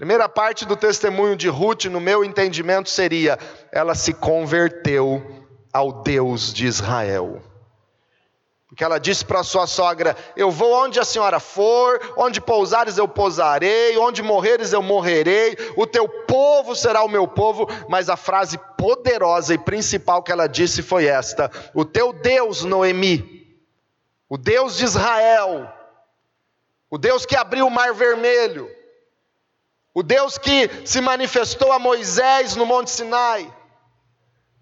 Primeira 0.00 0.30
parte 0.30 0.64
do 0.64 0.78
testemunho 0.78 1.36
de 1.36 1.46
Ruth, 1.46 1.84
no 1.84 2.00
meu 2.00 2.24
entendimento, 2.24 2.88
seria: 2.88 3.38
ela 3.70 3.94
se 3.94 4.14
converteu 4.14 5.22
ao 5.70 6.02
Deus 6.02 6.54
de 6.54 6.66
Israel. 6.66 7.42
Porque 8.66 8.82
ela 8.82 8.98
disse 8.98 9.22
para 9.22 9.42
sua 9.42 9.66
sogra: 9.66 10.16
Eu 10.34 10.50
vou 10.50 10.72
onde 10.72 10.98
a 10.98 11.04
senhora 11.04 11.38
for, 11.38 12.00
onde 12.16 12.40
pousares 12.40 12.96
eu 12.96 13.06
pousarei, 13.06 13.98
onde 13.98 14.22
morreres 14.22 14.72
eu 14.72 14.82
morrerei, 14.82 15.54
o 15.76 15.86
teu 15.86 16.08
povo 16.08 16.74
será 16.74 17.02
o 17.02 17.08
meu 17.08 17.28
povo. 17.28 17.68
Mas 17.86 18.08
a 18.08 18.16
frase 18.16 18.58
poderosa 18.78 19.52
e 19.52 19.58
principal 19.58 20.22
que 20.22 20.32
ela 20.32 20.46
disse 20.46 20.82
foi 20.82 21.04
esta: 21.04 21.50
O 21.74 21.84
teu 21.84 22.10
Deus, 22.10 22.64
Noemi, 22.64 23.54
o 24.30 24.38
Deus 24.38 24.78
de 24.78 24.84
Israel, 24.84 25.70
o 26.88 26.96
Deus 26.96 27.26
que 27.26 27.36
abriu 27.36 27.66
o 27.66 27.70
mar 27.70 27.92
vermelho, 27.92 28.79
o 30.00 30.02
Deus 30.02 30.38
que 30.38 30.86
se 30.86 30.98
manifestou 31.02 31.70
a 31.72 31.78
Moisés 31.78 32.56
no 32.56 32.64
Monte 32.64 32.90
Sinai, 32.90 33.54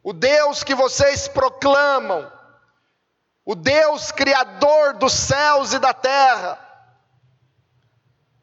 o 0.03 0.13
Deus 0.13 0.65
que 0.65 0.75
vocês 0.75 1.29
proclamam, 1.29 2.29
o 3.45 3.55
Deus 3.55 4.11
criador 4.11 4.95
dos 4.95 5.13
céus 5.13 5.73
e 5.73 5.79
da 5.79 5.95
terra, 5.95 6.59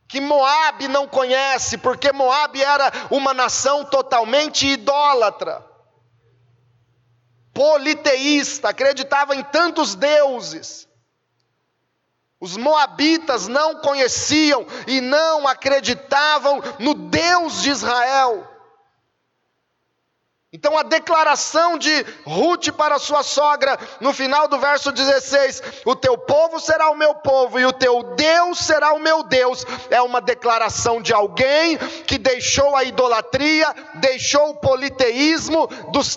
que 0.08 0.22
Moabe 0.22 0.88
não 0.88 1.06
conhece, 1.06 1.78
porque 1.78 2.14
Moabe 2.14 2.64
era 2.64 2.90
uma 3.12 3.34
nação 3.34 3.84
totalmente 3.84 4.66
idólatra, 4.66 5.66
politeísta, 7.54 8.70
acreditava 8.70 9.36
em 9.36 9.44
tantos 9.44 9.96
deuses. 9.96 10.85
Os 12.46 12.58
moabitas 12.58 13.48
não 13.48 13.78
conheciam 13.78 14.68
e 14.86 15.02
não 15.02 15.48
acreditavam 15.48 16.62
no 16.78 16.94
Deus 16.94 17.64
de 17.64 17.72
Israel. 17.72 18.48
Então 20.56 20.78
a 20.78 20.84
declaração 20.84 21.78
de 21.78 22.06
Ruth 22.26 22.70
para 22.78 22.98
sua 22.98 23.24
sogra, 23.24 23.78
no 24.00 24.13
final 24.13 24.48
do 24.48 24.58
verso 24.58 24.89
16: 24.89 25.62
O 25.84 25.98
teu 25.98 26.18
povo 26.18 26.62
será 26.62 26.89
o 26.91 26.96
meu 26.96 27.13
povo 27.13 27.60
e 27.60 27.65
o 27.65 27.74
teu 27.74 28.02
Deus 28.15 28.60
será 28.60 28.94
o 28.94 29.00
meu 29.00 29.22
Deus, 29.22 29.65
é 29.89 30.02
uma 30.02 30.22
declaração 30.22 31.02
de 31.02 31.13
alguém 31.13 31.78
que 32.08 32.18
deixou 32.18 32.74
a 32.74 32.86
idolatria, 32.86 33.68
deixou 33.96 34.52
o 34.52 34.56
politeísmo 34.56 35.68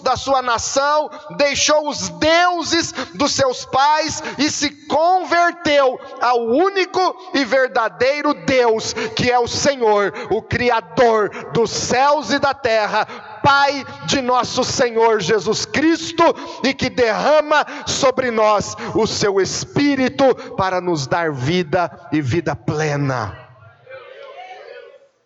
da 0.03 0.17
sua 0.17 0.41
nação, 0.41 1.11
deixou 1.37 1.89
os 1.89 2.09
deuses 2.09 2.93
dos 3.15 3.33
seus 3.33 3.65
pais 3.65 4.23
e 4.39 4.53
se 4.53 4.71
converteu 4.87 5.99
ao 6.21 6.43
único 6.43 7.33
e 7.35 7.45
verdadeiro 7.45 8.33
Deus, 8.35 8.93
que 9.17 9.33
é 9.33 9.39
o 9.39 9.49
Senhor, 9.49 10.13
o 10.31 10.41
Criador 10.41 11.29
dos 11.53 11.73
céus 11.73 12.31
e 12.31 12.39
da 12.39 12.55
terra 12.55 13.28
Pai 13.49 13.83
de 14.05 14.21
nosso 14.21 14.63
Senhor 14.63 15.23
Jesus 15.23 15.65
Cristo 15.65 16.23
e 16.63 16.75
que 16.75 16.91
derrama 16.91 17.65
sobre 17.87 18.31
nós 18.31 18.77
o 18.95 19.07
seu 19.07 19.41
Espírito 19.41 20.35
para 20.55 20.83
nos 20.83 21.07
dar 21.07 21.33
vida 21.33 21.91
e 22.13 22.21
vida 22.21 22.55
plena. 22.55 23.35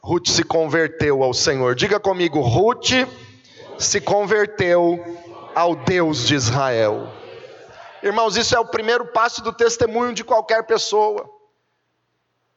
Ruth 0.00 0.28
se 0.28 0.44
converteu 0.44 1.24
ao 1.24 1.34
Senhor. 1.34 1.74
Diga 1.74 1.98
comigo, 1.98 2.40
Ruth 2.40 2.92
se 3.76 4.00
converteu 4.00 5.04
ao 5.52 5.74
Deus 5.74 6.24
de 6.24 6.36
Israel. 6.36 7.08
Irmãos, 8.04 8.36
isso 8.36 8.54
é 8.54 8.60
o 8.60 8.64
primeiro 8.64 9.06
passo 9.06 9.42
do 9.42 9.52
testemunho 9.52 10.12
de 10.12 10.22
qualquer 10.22 10.64
pessoa. 10.64 11.28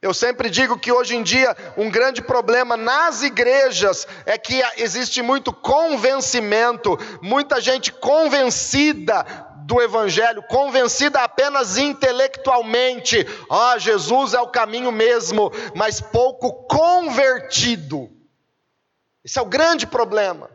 Eu 0.06 0.14
sempre 0.14 0.48
digo 0.48 0.78
que 0.78 0.92
hoje 0.92 1.16
em 1.16 1.22
dia 1.24 1.56
um 1.76 1.90
grande 1.90 2.22
problema 2.22 2.76
nas 2.76 3.24
igrejas 3.24 4.06
é 4.24 4.38
que 4.38 4.62
existe 4.76 5.20
muito 5.20 5.52
convencimento, 5.52 6.96
muita 7.20 7.60
gente 7.60 7.92
convencida 7.92 9.26
do 9.64 9.82
Evangelho, 9.82 10.44
convencida 10.44 11.24
apenas 11.24 11.76
intelectualmente, 11.76 13.26
ah, 13.50 13.76
Jesus 13.78 14.32
é 14.32 14.40
o 14.40 14.46
caminho 14.46 14.92
mesmo, 14.92 15.50
mas 15.74 16.00
pouco 16.00 16.52
convertido. 16.68 18.08
Esse 19.24 19.40
é 19.40 19.42
o 19.42 19.46
grande 19.46 19.88
problema. 19.88 20.48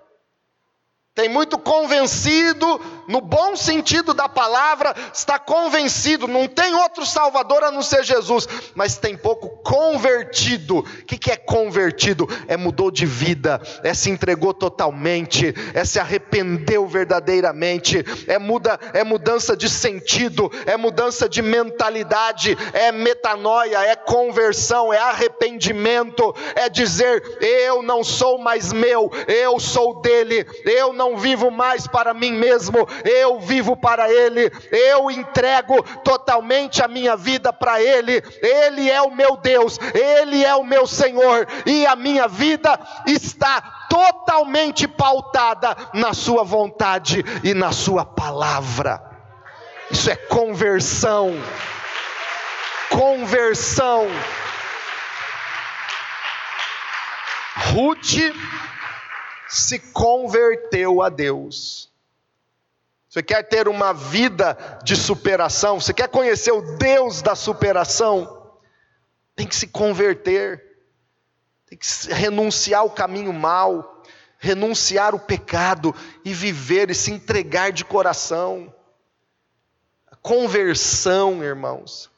Tem 1.13 1.27
muito 1.27 1.59
convencido, 1.59 2.79
no 3.07 3.21
bom 3.21 3.55
sentido 3.55 4.13
da 4.13 4.27
palavra, 4.27 4.93
está 5.13 5.37
convencido, 5.39 6.27
não 6.27 6.47
tem 6.47 6.73
outro 6.75 7.05
Salvador 7.05 7.63
a 7.63 7.71
não 7.71 7.81
ser 7.81 8.03
Jesus, 8.03 8.47
mas 8.75 8.97
tem 8.97 9.17
pouco 9.17 9.49
convertido. 9.63 10.79
O 10.79 10.83
que 10.83 11.31
é 11.31 11.37
convertido? 11.37 12.27
É 12.47 12.57
mudou 12.57 12.91
de 12.91 13.05
vida, 13.05 13.61
é 13.83 13.93
se 13.93 14.09
entregou 14.09 14.53
totalmente, 14.53 15.53
é 15.73 15.83
se 15.85 15.99
arrependeu 15.99 16.87
verdadeiramente, 16.87 18.03
é, 18.27 18.37
muda, 18.37 18.79
é 18.93 19.03
mudança 19.03 19.55
de 19.55 19.69
sentido, 19.69 20.51
é 20.65 20.77
mudança 20.77 21.27
de 21.27 21.41
mentalidade, 21.41 22.57
é 22.73 22.91
metanoia, 22.91 23.79
é 23.85 23.95
conversão, 23.95 24.93
é 24.93 24.97
arrependimento, 24.97 26.33
é 26.55 26.69
dizer: 26.69 27.21
eu 27.41 27.81
não 27.81 28.03
sou 28.03 28.37
mais 28.37 28.71
meu, 28.71 29.11
eu 29.27 29.59
sou 29.59 30.01
dele, 30.01 30.45
eu 30.65 30.93
não 30.93 31.17
vivo 31.17 31.51
mais 31.51 31.87
para 31.87 32.13
mim 32.13 32.31
mesmo, 32.33 32.87
eu 33.03 33.39
vivo 33.39 33.75
para 33.75 34.11
Ele, 34.11 34.51
eu 34.71 35.09
entrego 35.09 35.83
totalmente 36.03 36.83
a 36.83 36.87
minha 36.87 37.15
vida 37.15 37.51
para 37.51 37.81
Ele, 37.81 38.23
Ele 38.41 38.89
é 38.89 39.01
o 39.01 39.11
meu 39.11 39.37
Deus, 39.37 39.79
Ele 39.93 40.43
é 40.43 40.55
o 40.55 40.63
meu 40.63 40.87
Senhor, 40.87 41.47
e 41.65 41.85
a 41.85 41.95
minha 41.95 42.27
vida 42.27 42.79
está 43.05 43.61
totalmente 43.89 44.87
pautada 44.87 45.75
na 45.93 46.13
Sua 46.13 46.43
vontade 46.43 47.23
e 47.43 47.53
na 47.53 47.71
Sua 47.71 48.05
palavra. 48.05 49.11
Isso 49.91 50.09
é 50.09 50.15
conversão. 50.15 51.33
Conversão. 52.89 54.07
Ruth 57.73 58.33
se 59.47 59.79
converteu 59.91 61.01
a 61.01 61.09
Deus. 61.09 61.90
Você 63.11 63.21
quer 63.21 63.43
ter 63.43 63.67
uma 63.67 63.93
vida 63.93 64.57
de 64.85 64.95
superação? 64.95 65.81
Você 65.81 65.93
quer 65.93 66.07
conhecer 66.07 66.53
o 66.53 66.77
Deus 66.77 67.21
da 67.21 67.35
superação? 67.35 68.57
Tem 69.35 69.45
que 69.45 69.53
se 69.53 69.67
converter, 69.67 70.63
tem 71.65 71.77
que 71.77 71.85
renunciar 72.13 72.79
ao 72.79 72.89
caminho 72.89 73.33
mal, 73.33 74.01
renunciar 74.39 75.13
o 75.13 75.19
pecado 75.19 75.93
e 76.23 76.33
viver 76.33 76.89
e 76.89 76.95
se 76.95 77.11
entregar 77.11 77.73
de 77.73 77.83
coração. 77.83 78.73
A 80.09 80.15
conversão, 80.15 81.43
irmãos, 81.43 82.09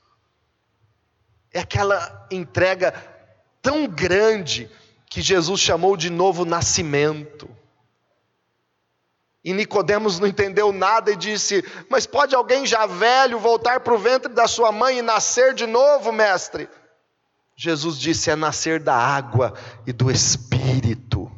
é 1.52 1.62
aquela 1.62 2.28
entrega 2.30 2.94
tão 3.64 3.88
grande 3.88 4.70
que 5.10 5.24
Jesus 5.24 5.60
chamou 5.60 5.98
de 5.98 6.12
novo 6.12 6.46
nascimento. 6.46 7.50
E 9.44 9.52
Nicodemos 9.52 10.20
não 10.20 10.28
entendeu 10.28 10.72
nada 10.72 11.12
e 11.12 11.16
disse: 11.16 11.64
Mas 11.90 12.06
pode 12.06 12.34
alguém 12.34 12.66
já 12.66 12.86
velho 12.86 13.38
voltar 13.38 13.82
para 13.82 13.94
o 13.94 13.98
ventre 13.98 14.32
da 14.32 14.48
sua 14.48 14.72
mãe 14.72 15.00
e 15.00 15.02
nascer 15.02 15.54
de 15.54 15.66
novo, 15.66 16.12
mestre? 16.12 16.70
Jesus 17.56 18.00
disse: 18.00 18.30
é 18.30 18.36
nascer 18.36 18.80
da 18.80 18.96
água 18.96 19.54
e 19.86 19.92
do 19.92 20.10
Espírito. 20.10 21.32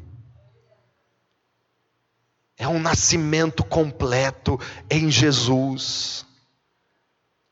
É 2.57 2.67
um 2.67 2.79
nascimento 2.79 3.63
completo 3.63 4.59
em 4.89 5.09
Jesus. 5.09 6.25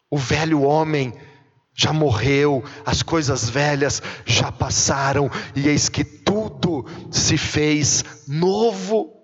O 0.09 0.17
velho 0.17 0.61
homem 0.61 1.13
já 1.73 1.91
morreu, 1.91 2.63
as 2.85 3.01
coisas 3.01 3.49
velhas 3.49 4.01
já 4.25 4.51
passaram, 4.51 5.29
e 5.55 5.67
eis 5.67 5.89
que 5.89 6.03
tudo 6.03 6.85
se 7.11 7.37
fez 7.37 8.03
novo. 8.27 9.22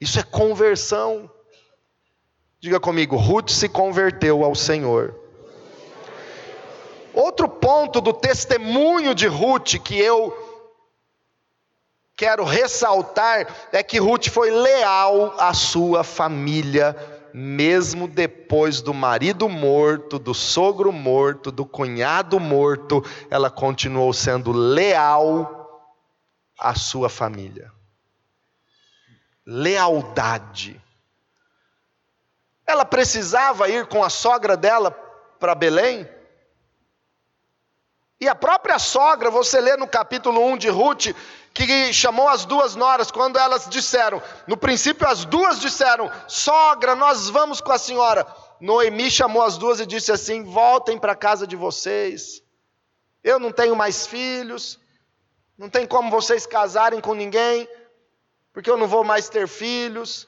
Isso 0.00 0.18
é 0.18 0.22
conversão. 0.22 1.30
Diga 2.60 2.80
comigo, 2.80 3.16
Ruth 3.16 3.50
se 3.50 3.68
converteu 3.68 4.44
ao 4.44 4.54
Senhor. 4.54 5.14
Outro 7.12 7.48
ponto 7.48 8.00
do 8.00 8.12
testemunho 8.12 9.14
de 9.14 9.26
Ruth 9.26 9.76
que 9.82 9.98
eu 9.98 10.32
quero 12.16 12.44
ressaltar 12.44 13.68
é 13.72 13.82
que 13.82 13.98
Ruth 13.98 14.28
foi 14.28 14.50
leal 14.50 15.34
à 15.38 15.52
sua 15.54 16.04
família 16.04 16.96
mesmo 17.32 18.08
depois 18.08 18.80
do 18.80 18.92
marido 18.92 19.48
morto, 19.48 20.18
do 20.18 20.34
sogro 20.34 20.92
morto, 20.92 21.52
do 21.52 21.64
cunhado 21.64 22.40
morto, 22.40 23.04
ela 23.30 23.50
continuou 23.50 24.12
sendo 24.12 24.50
leal 24.50 25.86
à 26.58 26.74
sua 26.74 27.08
família. 27.08 27.70
Lealdade. 29.50 30.78
Ela 32.66 32.84
precisava 32.84 33.66
ir 33.70 33.86
com 33.86 34.04
a 34.04 34.10
sogra 34.10 34.58
dela 34.58 34.90
para 35.40 35.54
Belém? 35.54 36.06
E 38.20 38.28
a 38.28 38.34
própria 38.34 38.78
sogra, 38.78 39.30
você 39.30 39.58
lê 39.58 39.74
no 39.74 39.88
capítulo 39.88 40.44
1 40.48 40.58
de 40.58 40.68
Ruth, 40.68 41.14
que 41.54 41.92
chamou 41.94 42.28
as 42.28 42.44
duas 42.44 42.74
noras, 42.74 43.10
quando 43.10 43.38
elas 43.38 43.66
disseram, 43.70 44.22
no 44.46 44.54
princípio 44.54 45.08
as 45.08 45.24
duas 45.24 45.58
disseram: 45.58 46.12
Sogra, 46.26 46.94
nós 46.94 47.30
vamos 47.30 47.62
com 47.62 47.72
a 47.72 47.78
senhora. 47.78 48.26
Noemi 48.60 49.10
chamou 49.10 49.42
as 49.42 49.56
duas 49.56 49.80
e 49.80 49.86
disse 49.86 50.12
assim: 50.12 50.44
Voltem 50.44 50.98
para 50.98 51.12
a 51.12 51.16
casa 51.16 51.46
de 51.46 51.56
vocês. 51.56 52.42
Eu 53.24 53.38
não 53.38 53.50
tenho 53.50 53.74
mais 53.74 54.06
filhos, 54.06 54.78
não 55.56 55.70
tem 55.70 55.86
como 55.86 56.10
vocês 56.10 56.44
casarem 56.44 57.00
com 57.00 57.14
ninguém, 57.14 57.66
porque 58.58 58.68
eu 58.68 58.76
não 58.76 58.88
vou 58.88 59.04
mais 59.04 59.28
ter 59.28 59.46
filhos. 59.46 60.26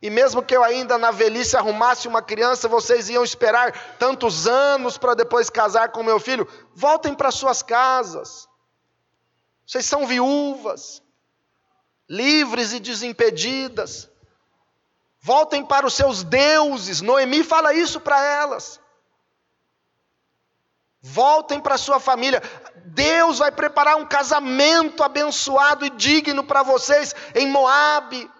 E 0.00 0.08
mesmo 0.08 0.44
que 0.44 0.56
eu 0.56 0.62
ainda 0.62 0.96
na 0.96 1.10
velhice 1.10 1.56
arrumasse 1.56 2.06
uma 2.06 2.22
criança, 2.22 2.68
vocês 2.68 3.08
iam 3.08 3.24
esperar 3.24 3.96
tantos 3.98 4.46
anos 4.46 4.96
para 4.96 5.14
depois 5.14 5.50
casar 5.50 5.90
com 5.90 6.04
meu 6.04 6.20
filho. 6.20 6.46
Voltem 6.72 7.16
para 7.16 7.32
suas 7.32 7.60
casas. 7.60 8.48
Vocês 9.66 9.84
são 9.84 10.06
viúvas, 10.06 11.02
livres 12.08 12.72
e 12.72 12.78
desimpedidas. 12.78 14.08
Voltem 15.20 15.66
para 15.66 15.84
os 15.84 15.94
seus 15.94 16.22
deuses. 16.22 17.00
Noemi 17.00 17.42
fala 17.42 17.74
isso 17.74 18.00
para 18.00 18.22
elas. 18.24 18.78
Voltem 21.02 21.60
para 21.60 21.76
sua 21.76 21.98
família. 21.98 22.40
Deus 22.84 23.38
vai 23.38 23.50
preparar 23.50 23.96
um 23.96 24.06
casamento 24.06 25.02
abençoado 25.02 25.84
e 25.84 25.90
digno 25.90 26.44
para 26.44 26.62
vocês 26.62 27.12
em 27.34 27.48
Moabe. 27.48 28.30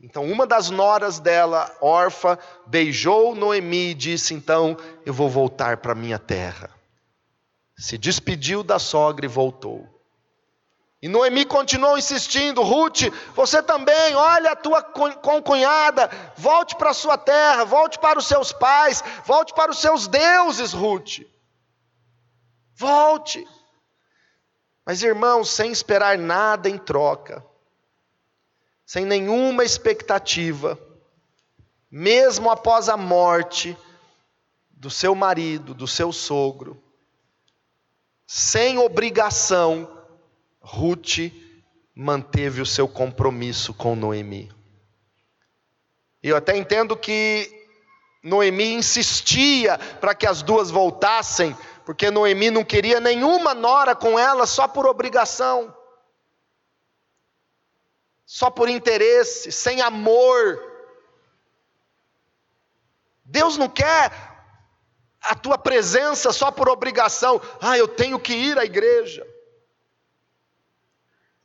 Então, 0.00 0.24
uma 0.24 0.46
das 0.46 0.70
noras 0.70 1.20
dela, 1.20 1.70
órfã, 1.78 2.38
beijou 2.66 3.34
Noemi 3.34 3.90
e 3.90 3.94
disse: 3.94 4.32
Então, 4.32 4.78
eu 5.04 5.12
vou 5.12 5.28
voltar 5.28 5.76
para 5.76 5.94
minha 5.94 6.18
terra. 6.18 6.70
Se 7.76 7.98
despediu 7.98 8.62
da 8.62 8.78
sogra 8.78 9.26
e 9.26 9.28
voltou. 9.28 9.99
E 11.02 11.08
Noemi 11.08 11.46
continuou 11.46 11.96
insistindo: 11.96 12.62
Ruth, 12.62 13.04
você 13.34 13.62
também, 13.62 14.14
olha 14.14 14.52
a 14.52 14.56
tua 14.56 14.82
concunhada, 14.82 16.10
volte 16.36 16.76
para 16.76 16.90
a 16.90 16.94
sua 16.94 17.16
terra, 17.16 17.64
volte 17.64 17.98
para 17.98 18.18
os 18.18 18.26
seus 18.26 18.52
pais, 18.52 19.02
volte 19.24 19.54
para 19.54 19.70
os 19.70 19.78
seus 19.78 20.06
deuses, 20.06 20.72
Ruth. 20.72 21.20
Volte. 22.74 23.46
Mas 24.84 25.02
irmãos, 25.02 25.48
sem 25.50 25.70
esperar 25.70 26.18
nada 26.18 26.68
em 26.68 26.76
troca, 26.76 27.44
sem 28.84 29.06
nenhuma 29.06 29.64
expectativa, 29.64 30.78
mesmo 31.90 32.50
após 32.50 32.88
a 32.88 32.96
morte 32.96 33.76
do 34.70 34.90
seu 34.90 35.14
marido, 35.14 35.72
do 35.72 35.86
seu 35.86 36.12
sogro, 36.12 36.82
sem 38.26 38.78
obrigação, 38.78 39.99
Ruth 40.60 41.32
manteve 41.94 42.60
o 42.60 42.66
seu 42.66 42.86
compromisso 42.86 43.74
com 43.74 43.96
Noemi. 43.96 44.50
Eu 46.22 46.36
até 46.36 46.56
entendo 46.56 46.96
que 46.96 47.50
Noemi 48.22 48.74
insistia 48.74 49.78
para 50.00 50.14
que 50.14 50.26
as 50.26 50.42
duas 50.42 50.70
voltassem, 50.70 51.56
porque 51.84 52.10
Noemi 52.10 52.50
não 52.50 52.64
queria 52.64 53.00
nenhuma 53.00 53.54
nora 53.54 53.94
com 53.94 54.18
ela 54.18 54.46
só 54.46 54.68
por 54.68 54.86
obrigação 54.86 55.74
só 58.30 58.48
por 58.48 58.68
interesse, 58.68 59.50
sem 59.50 59.82
amor. 59.82 60.62
Deus 63.24 63.56
não 63.56 63.68
quer 63.68 64.12
a 65.20 65.34
tua 65.34 65.58
presença 65.58 66.32
só 66.32 66.52
por 66.52 66.68
obrigação. 66.68 67.42
Ah, 67.60 67.76
eu 67.76 67.88
tenho 67.88 68.20
que 68.20 68.32
ir 68.32 68.56
à 68.56 68.64
igreja. 68.64 69.26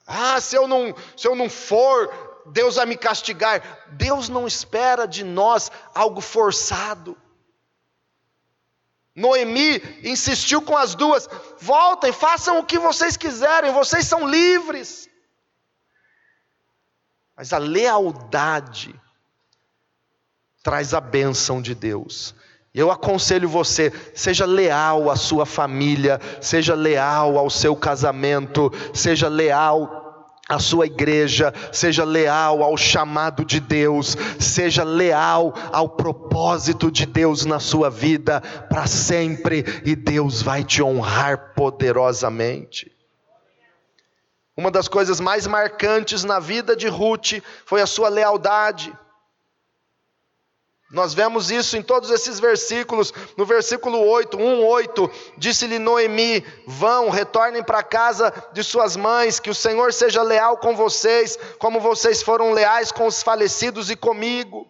Ah, 0.06 0.40
se 0.40 0.56
eu 0.56 0.68
não, 0.68 0.96
se 1.18 1.28
eu 1.28 1.36
não 1.36 1.50
for, 1.50 2.44
Deus 2.48 2.76
vai 2.76 2.86
me 2.86 2.96
castigar. 2.96 3.62
Deus 3.94 4.30
não 4.30 4.46
espera 4.46 5.08
de 5.08 5.24
nós 5.24 5.72
algo 5.94 6.22
forçado. 6.22 7.18
Noemi 9.16 9.82
insistiu 10.04 10.62
com 10.62 10.76
as 10.76 10.94
duas: 10.94 11.28
voltem, 11.60 12.12
façam 12.12 12.60
o 12.60 12.66
que 12.66 12.78
vocês 12.78 13.16
quiserem, 13.16 13.72
vocês 13.72 14.06
são 14.06 14.28
livres. 14.28 15.10
Mas 17.36 17.52
a 17.52 17.58
lealdade 17.58 18.94
traz 20.62 20.94
a 20.94 21.02
bênção 21.02 21.62
de 21.62 21.74
Deus. 21.74 22.36
Eu 22.76 22.92
aconselho 22.92 23.48
você, 23.48 23.90
seja 24.14 24.46
leal 24.46 25.10
à 25.10 25.16
sua 25.16 25.46
família, 25.46 26.20
seja 26.42 26.76
leal 26.76 27.38
ao 27.38 27.50
seu 27.50 27.74
casamento, 27.74 28.70
seja 28.94 29.30
leal 29.30 30.04
à 30.50 30.60
sua 30.60 30.86
igreja, 30.86 31.54
seja 31.72 32.04
leal 32.04 32.62
ao 32.62 32.76
chamado 32.76 33.46
de 33.46 33.62
Deus, 33.62 34.18
seja 34.38 34.84
leal 34.84 35.54
ao 35.72 35.88
propósito 35.88 36.92
de 36.92 37.06
Deus 37.06 37.46
na 37.46 37.62
sua 37.62 37.90
vida 37.90 38.42
para 38.70 38.86
sempre, 38.88 39.64
e 39.86 39.96
Deus 39.96 40.42
vai 40.42 40.62
te 40.62 40.84
honrar 40.84 41.54
poderosamente. 41.56 42.92
Uma 44.58 44.70
das 44.70 44.90
coisas 44.90 45.22
mais 45.22 45.48
marcantes 45.48 46.26
na 46.26 46.40
vida 46.40 46.76
de 46.76 46.90
Ruth 46.90 47.42
foi 47.66 47.82
a 47.82 47.88
sua 47.88 48.10
lealdade. 48.10 48.94
Nós 50.92 51.16
vemos 51.16 51.50
isso 51.50 51.76
em 51.76 51.82
todos 51.82 52.12
esses 52.12 52.40
versículos. 52.40 53.12
No 53.36 53.46
versículo 53.46 54.00
8, 54.08 54.38
1, 54.38 54.66
8, 54.66 55.12
disse-lhe 55.38 55.80
Noemi: 55.80 56.46
Vão, 56.68 57.10
retornem 57.10 57.64
para 57.64 57.80
a 57.80 57.84
casa 57.84 58.32
de 58.54 58.64
suas 58.64 58.96
mães, 58.96 59.40
que 59.40 59.50
o 59.50 59.56
Senhor 59.56 59.92
seja 59.92 60.22
leal 60.22 60.58
com 60.58 60.76
vocês, 60.76 61.38
como 61.58 61.80
vocês 61.80 62.22
foram 62.22 62.52
leais 62.52 62.92
com 62.92 63.08
os 63.08 63.24
falecidos 63.24 63.90
e 63.90 63.96
comigo. 63.96 64.68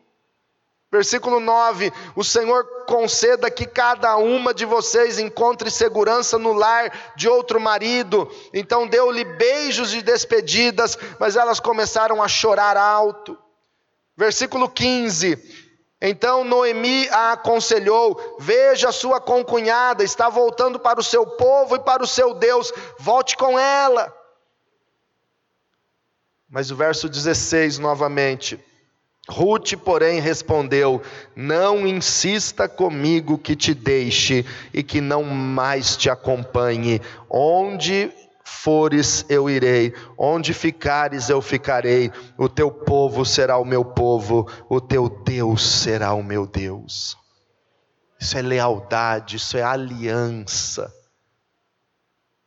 Versículo 0.90 1.42
9: 1.42 1.92
O 2.16 2.24
Senhor 2.24 2.86
conceda 2.86 3.52
que 3.52 3.66
cada 3.66 4.16
uma 4.16 4.54
de 4.54 4.64
vocês 4.64 5.20
encontre 5.20 5.70
segurança 5.70 6.40
no 6.40 6.54
lar 6.54 7.14
de 7.18 7.28
outro 7.28 7.60
marido. 7.60 8.32
Então 8.54 8.88
deu-lhe 8.88 9.26
beijos 9.26 9.92
de 9.92 10.02
despedidas, 10.02 10.98
mas 11.20 11.36
elas 11.36 11.60
começaram 11.60 12.24
a 12.24 12.30
chorar 12.30 12.78
alto. 12.78 13.38
Versículo 14.18 14.70
15: 14.70 15.55
então 16.08 16.44
Noemi 16.44 17.08
a 17.10 17.34
aconselhou: 17.34 18.38
Veja, 18.40 18.92
sua 18.92 19.20
concunhada 19.20 20.04
está 20.04 20.30
voltando 20.30 20.80
para 20.80 21.00
o 21.00 21.04
seu 21.04 21.26
povo 21.26 21.76
e 21.76 21.80
para 21.80 22.04
o 22.04 22.08
seu 22.08 22.34
Deus, 22.34 22.72
volte 23.00 23.36
com 23.36 23.58
ela. 23.58 24.14
Mas 26.50 26.72
o 26.72 26.76
verso 26.76 27.10
16 27.10 27.80
novamente. 27.80 28.64
Ruth, 29.28 29.74
porém, 29.84 30.20
respondeu: 30.20 31.02
Não 31.36 31.88
insista 31.88 32.70
comigo 32.70 33.38
que 33.38 33.56
te 33.56 33.74
deixe 33.74 34.46
e 34.74 34.84
que 34.84 35.02
não 35.02 35.24
mais 35.24 35.98
te 35.98 36.10
acompanhe. 36.10 37.02
Onde 37.30 38.12
fores, 38.46 39.26
eu 39.28 39.50
irei. 39.50 39.94
Onde 40.16 40.54
ficares, 40.54 41.30
eu 41.30 41.42
ficarei. 41.42 42.12
O 42.38 42.48
teu 42.48 42.72
povo 42.72 43.26
será 43.26 43.58
o 43.58 43.66
meu 43.66 43.84
povo, 43.84 44.48
o 44.70 44.80
teu 44.80 45.10
Deus 45.10 45.68
será 45.82 46.14
o 46.14 46.24
meu 46.24 46.46
Deus. 46.46 47.18
Isso 48.20 48.38
é 48.38 48.42
lealdade, 48.42 49.38
isso 49.38 49.58
é 49.58 49.64
aliança. 49.64 50.94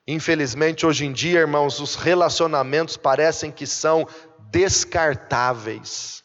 Infelizmente, 0.06 0.86
hoje 0.86 1.04
em 1.04 1.12
dia, 1.12 1.40
irmãos, 1.40 1.80
os 1.80 1.96
relacionamentos 1.96 2.96
parecem 2.96 3.50
que 3.50 3.66
são 3.66 4.06
descartáveis. 4.50 6.24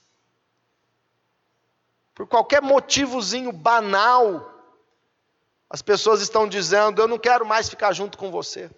Por 2.16 2.28
qualquer 2.28 2.62
motivozinho 2.62 3.52
banal, 3.52 4.50
as 5.68 5.82
pessoas 5.82 6.22
estão 6.22 6.48
dizendo: 6.48 7.02
Eu 7.02 7.08
não 7.08 7.18
quero 7.18 7.46
mais 7.46 7.68
ficar 7.68 7.92
junto 7.92 8.18
com 8.18 8.32
você. 8.32 8.70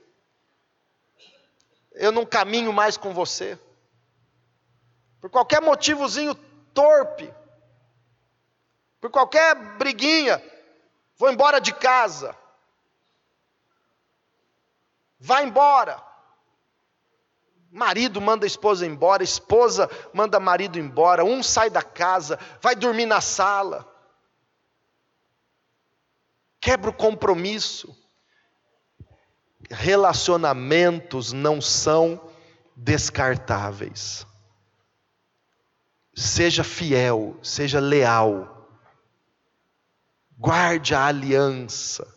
Eu 1.95 2.12
não 2.12 2.25
caminho 2.25 2.71
mais 2.71 2.97
com 2.97 3.13
você. 3.13 3.60
Por 5.19 5.29
qualquer 5.29 5.62
motivozinho 5.62 6.36
torpe, 6.73 7.34
por 8.99 9.10
qualquer 9.10 9.55
briguinha, 9.77 10.43
vou 11.17 11.31
embora 11.31 11.60
de 11.60 11.73
casa. 11.73 12.38
Vai 15.19 15.43
embora. 15.43 16.03
Marido 17.71 18.21
manda 18.21 18.45
a 18.45 18.47
esposa 18.47 18.86
embora, 18.86 19.23
esposa 19.23 19.89
manda 20.13 20.39
marido 20.39 20.79
embora, 20.79 21.25
um 21.25 21.43
sai 21.43 21.69
da 21.69 21.81
casa, 21.81 22.39
vai 22.62 22.75
dormir 22.75 23.05
na 23.05 23.19
sala. 23.19 23.91
Quebra 26.60 26.89
o 26.89 26.93
compromisso. 26.93 27.95
Relacionamentos 29.69 31.34
não 31.34 31.60
são 31.60 32.21
descartáveis. 32.75 34.25
Seja 36.13 36.63
fiel, 36.63 37.38
seja 37.41 37.80
leal. 37.80 38.69
Guarde 40.38 40.93
a 40.93 41.06
aliança. 41.06 42.08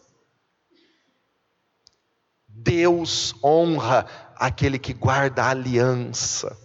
Deus 2.46 3.34
honra 3.42 4.06
aquele 4.37 4.78
que 4.78 4.92
guarda 4.92 5.44
a 5.44 5.50
aliança. 5.50 6.56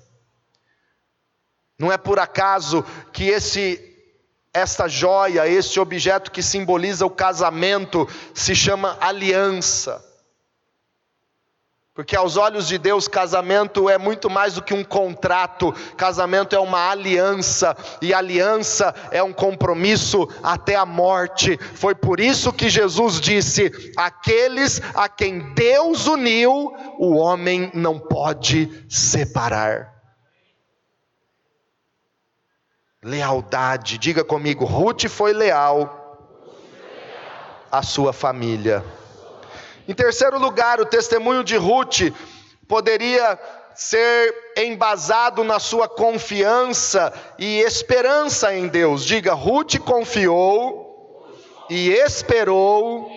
Não 1.77 1.91
é 1.91 1.97
por 1.97 2.19
acaso 2.19 2.83
que 3.11 3.25
esse 3.25 3.89
esta 4.53 4.87
joia, 4.87 5.47
este 5.47 5.79
objeto 5.79 6.31
que 6.31 6.43
simboliza 6.43 7.05
o 7.05 7.09
casamento, 7.09 8.07
se 8.35 8.55
chama 8.55 8.95
aliança. 9.01 10.12
Porque 11.93 12.15
aos 12.15 12.37
olhos 12.37 12.67
de 12.67 12.79
Deus, 12.79 13.07
casamento 13.07 13.87
é 13.87 13.99
muito 13.99 14.27
mais 14.27 14.55
do 14.55 14.63
que 14.63 14.73
um 14.73 14.83
contrato, 14.83 15.71
casamento 15.95 16.55
é 16.55 16.59
uma 16.59 16.89
aliança, 16.89 17.77
e 18.01 18.11
aliança 18.11 18.95
é 19.11 19.21
um 19.21 19.31
compromisso 19.31 20.27
até 20.41 20.75
a 20.75 20.87
morte. 20.87 21.55
Foi 21.75 21.93
por 21.93 22.19
isso 22.19 22.51
que 22.51 22.67
Jesus 22.67 23.21
disse: 23.21 23.71
aqueles 23.95 24.81
a 24.95 25.07
quem 25.07 25.53
Deus 25.53 26.07
uniu, 26.07 26.73
o 26.97 27.15
homem 27.15 27.69
não 27.75 27.99
pode 27.99 28.85
separar. 28.89 29.93
Lealdade, 33.03 33.99
diga 33.99 34.23
comigo, 34.23 34.65
Ruth 34.65 35.07
foi 35.09 35.31
leal 35.31 35.99
à 37.71 37.83
sua 37.83 38.11
família. 38.11 38.83
Em 39.87 39.93
terceiro 39.93 40.39
lugar, 40.39 40.79
o 40.79 40.85
testemunho 40.85 41.43
de 41.43 41.57
Ruth 41.57 42.13
poderia 42.67 43.37
ser 43.75 44.33
embasado 44.57 45.43
na 45.43 45.59
sua 45.59 45.87
confiança 45.87 47.13
e 47.37 47.59
esperança 47.59 48.53
em 48.55 48.67
Deus. 48.67 49.03
Diga, 49.03 49.33
Ruth 49.33 49.79
confiou 49.79 51.35
e 51.69 51.89
esperou 51.89 53.11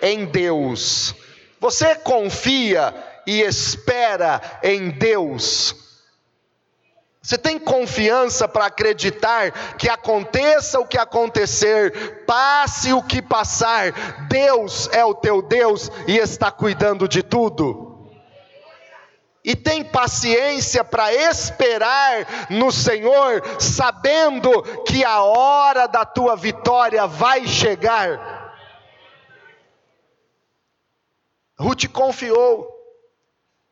em 0.00 0.24
Deus. 0.24 1.14
Você 1.60 1.94
confia 1.96 2.94
e 3.26 3.42
espera 3.42 4.40
em 4.62 4.90
Deus? 4.90 5.87
Você 7.20 7.36
tem 7.36 7.58
confiança 7.58 8.46
para 8.46 8.66
acreditar 8.66 9.50
que 9.76 9.88
aconteça 9.88 10.78
o 10.78 10.86
que 10.86 10.96
acontecer, 10.96 12.24
passe 12.24 12.92
o 12.92 13.02
que 13.02 13.20
passar, 13.20 13.92
Deus 14.28 14.88
é 14.92 15.04
o 15.04 15.14
teu 15.14 15.42
Deus 15.42 15.90
e 16.06 16.16
está 16.16 16.50
cuidando 16.50 17.08
de 17.08 17.22
tudo? 17.22 17.88
E 19.44 19.56
tem 19.56 19.82
paciência 19.82 20.84
para 20.84 21.12
esperar 21.12 22.48
no 22.50 22.70
Senhor, 22.70 23.42
sabendo 23.58 24.62
que 24.84 25.04
a 25.04 25.22
hora 25.22 25.86
da 25.86 26.04
tua 26.04 26.36
vitória 26.36 27.06
vai 27.06 27.46
chegar. 27.46 28.38
Ruth 31.58 31.88
confiou 31.88 32.77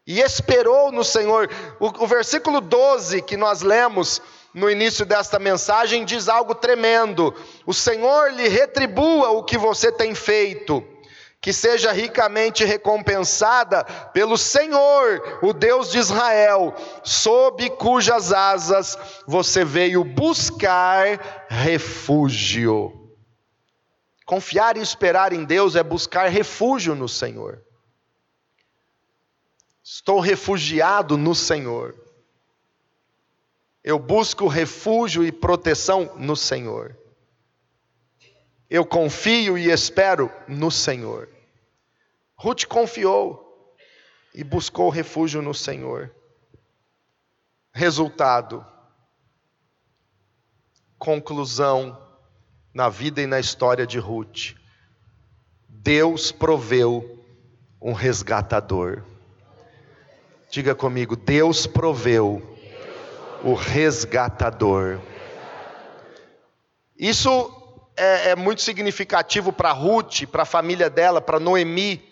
e 0.07 0.21
esperou 0.21 0.92
no 0.92 1.03
Senhor. 1.03 1.51
O, 1.81 2.05
o, 2.05 2.07
versículo 2.07 2.61
12 2.61 3.23
que 3.23 3.37
nós 3.37 3.62
lemos 3.62 4.23
no 4.55 4.71
início 4.71 5.05
desta 5.05 5.38
mensagem 5.38 6.05
diz 6.05 6.29
algo 6.29 6.55
tremendo: 6.55 7.35
O 7.66 7.75
Senhor 7.75 8.33
lhe 8.33 8.49
retribua 8.49 9.31
o 9.31 9.42
que 9.42 9.59
você 9.59 9.90
tem 9.90 10.14
feito, 10.14 10.85
que 11.40 11.53
seja 11.53 11.90
ricamente 11.90 12.64
recompensada 12.64 13.85
pelo 14.12 14.38
Senhor, 14.38 15.40
o 15.42 15.53
Deus 15.53 15.90
de 15.90 15.99
Israel, 15.99 16.75
sob 17.03 17.69
cujas 17.71 18.33
asas 18.33 18.97
você 19.27 19.64
veio 19.64 20.05
buscar 20.05 21.47
refúgio. 21.49 22.92
Confiar 24.25 24.77
e 24.77 24.81
esperar 24.81 25.33
em 25.33 25.45
Deus 25.45 25.77
é 25.77 25.83
buscar 25.85 26.29
refúgio 26.29 26.97
no 26.97 27.09
Senhor. 27.09 27.62
Estou 29.88 30.18
refugiado 30.18 31.16
no 31.16 31.33
Senhor. 31.33 31.94
Eu 33.85 34.01
busco 34.01 34.49
refúgio 34.49 35.25
e 35.25 35.31
proteção 35.31 36.12
no 36.16 36.35
Senhor. 36.35 36.99
Eu 38.68 38.85
confio 38.85 39.57
e 39.57 39.70
espero 39.70 40.29
no 40.49 40.72
Senhor. 40.72 41.29
Ruth 42.35 42.64
confiou 42.64 43.77
e 44.35 44.42
buscou 44.42 44.90
refúgio 44.90 45.40
no 45.40 45.55
Senhor. 45.55 46.12
Resultado: 47.72 48.66
conclusão 50.99 51.96
na 52.75 52.88
vida 52.88 53.22
e 53.22 53.27
na 53.29 53.38
história 53.38 53.87
de 53.87 54.01
Ruth. 54.01 54.57
Deus 55.68 56.33
proveu 56.33 57.25
um 57.81 57.92
resgatador. 57.92 59.05
Diga 60.57 60.75
comigo: 60.75 61.16
Deus 61.16 61.66
proveu 61.66 62.42
o 63.45 63.53
resgatador. 63.53 64.99
Isso 66.99 67.53
é, 67.95 68.31
é 68.31 68.35
muito 68.35 68.62
significativo 68.62 69.53
para 69.53 69.71
Ruth, 69.73 70.23
para 70.33 70.45
a 70.45 70.47
família 70.47 70.88
dela, 70.88 71.21
para 71.21 71.38
Noemi, 71.38 72.03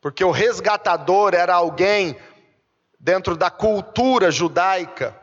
porque 0.00 0.24
o 0.24 0.32
resgatador 0.32 1.34
era 1.34 1.54
alguém 1.54 2.16
dentro 2.98 3.36
da 3.36 3.48
cultura 3.48 4.28
judaica, 4.32 5.16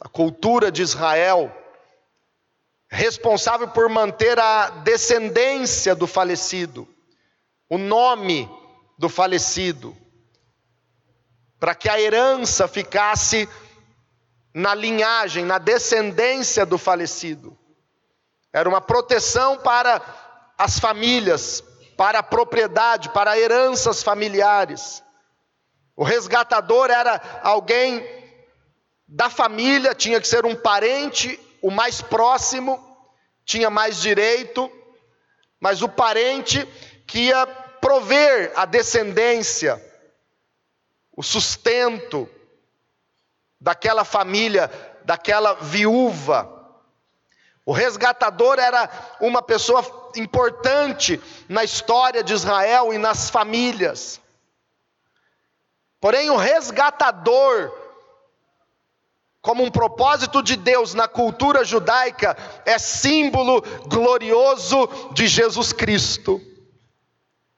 a 0.00 0.08
cultura 0.08 0.72
de 0.72 0.82
Israel, 0.82 1.56
responsável 2.90 3.68
por 3.68 3.88
manter 3.88 4.36
a 4.36 4.70
descendência 4.82 5.94
do 5.94 6.08
falecido, 6.08 6.88
o 7.70 7.78
nome 7.78 8.50
do 8.98 9.08
falecido 9.08 9.96
para 11.58 11.74
que 11.74 11.88
a 11.88 12.00
herança 12.00 12.68
ficasse 12.68 13.48
na 14.54 14.74
linhagem, 14.74 15.44
na 15.44 15.58
descendência 15.58 16.64
do 16.64 16.78
falecido. 16.78 17.56
Era 18.52 18.68
uma 18.68 18.80
proteção 18.80 19.58
para 19.58 20.00
as 20.56 20.78
famílias, 20.78 21.62
para 21.96 22.20
a 22.20 22.22
propriedade, 22.22 23.10
para 23.10 23.38
heranças 23.38 24.02
familiares. 24.02 25.02
O 25.96 26.04
resgatador 26.04 26.90
era 26.90 27.40
alguém 27.42 28.06
da 29.06 29.28
família, 29.28 29.94
tinha 29.94 30.20
que 30.20 30.28
ser 30.28 30.46
um 30.46 30.54
parente, 30.54 31.38
o 31.60 31.70
mais 31.70 32.00
próximo, 32.00 32.84
tinha 33.44 33.68
mais 33.68 34.00
direito, 34.00 34.70
mas 35.60 35.82
o 35.82 35.88
parente 35.88 36.64
que 37.06 37.26
ia 37.28 37.46
prover 37.80 38.52
a 38.54 38.64
descendência 38.64 39.87
o 41.18 41.22
sustento 41.24 42.30
daquela 43.60 44.04
família, 44.04 44.70
daquela 45.04 45.54
viúva. 45.54 46.48
O 47.66 47.72
resgatador 47.72 48.60
era 48.60 48.88
uma 49.20 49.42
pessoa 49.42 49.84
importante 50.14 51.20
na 51.48 51.64
história 51.64 52.22
de 52.22 52.32
Israel 52.32 52.92
e 52.92 52.98
nas 52.98 53.30
famílias. 53.30 54.20
Porém, 56.00 56.30
o 56.30 56.36
resgatador 56.36 57.72
como 59.42 59.64
um 59.64 59.70
propósito 59.72 60.40
de 60.40 60.54
Deus 60.54 60.94
na 60.94 61.08
cultura 61.08 61.64
judaica, 61.64 62.36
é 62.64 62.78
símbolo 62.78 63.62
glorioso 63.88 64.86
de 65.14 65.26
Jesus 65.26 65.72
Cristo. 65.72 66.40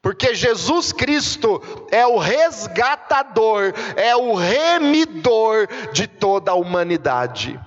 Porque 0.02 0.34
Jesus 0.34 0.92
Cristo 0.92 1.60
é 1.90 2.06
o 2.06 2.16
resgatador, 2.16 3.74
é 3.96 4.16
o 4.16 4.34
remidor 4.34 5.68
de 5.92 6.06
toda 6.06 6.52
a 6.52 6.54
humanidade. 6.54 7.60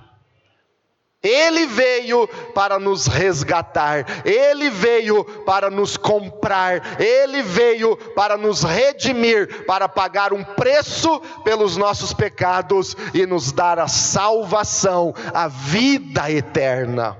Ele 1.22 1.64
veio 1.64 2.28
para 2.54 2.78
nos 2.78 3.06
resgatar, 3.06 4.26
Ele 4.26 4.68
veio 4.68 5.24
para 5.46 5.70
nos 5.70 5.96
comprar, 5.96 7.00
Ele 7.00 7.40
veio 7.40 7.96
para 7.96 8.36
nos 8.36 8.62
redimir, 8.62 9.64
para 9.64 9.88
pagar 9.88 10.34
um 10.34 10.44
preço 10.44 11.20
pelos 11.42 11.78
nossos 11.78 12.12
pecados 12.12 12.94
e 13.14 13.24
nos 13.24 13.52
dar 13.52 13.78
a 13.78 13.88
salvação, 13.88 15.14
a 15.32 15.48
vida 15.48 16.30
eterna. 16.30 17.16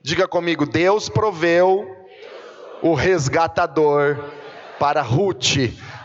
Diga 0.00 0.28
comigo: 0.28 0.64
Deus 0.64 1.08
proveu 1.08 1.99
o 2.82 2.94
resgatador 2.94 4.18
para 4.78 5.02
Ruth. 5.02 5.56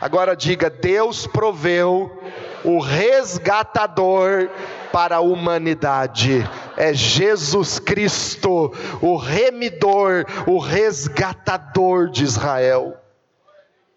Agora 0.01 0.35
diga: 0.35 0.69
Deus 0.69 1.25
proveu 1.25 2.21
o 2.63 2.79
resgatador 2.79 4.49
para 4.91 5.17
a 5.17 5.21
humanidade. 5.21 6.47
É 6.77 6.93
Jesus 6.93 7.79
Cristo, 7.79 8.73
o 9.01 9.15
remidor, 9.15 10.25
o 10.45 10.59
resgatador 10.59 12.09
de 12.09 12.23
Israel. 12.23 12.97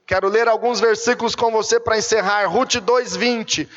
Quero 0.07 0.29
ler 0.29 0.49
alguns 0.49 0.81
versículos 0.81 1.35
com 1.35 1.51
você 1.51 1.79
para 1.79 1.99
encerrar. 1.99 2.47
Ruth 2.47 2.77
2:20. 2.77 3.69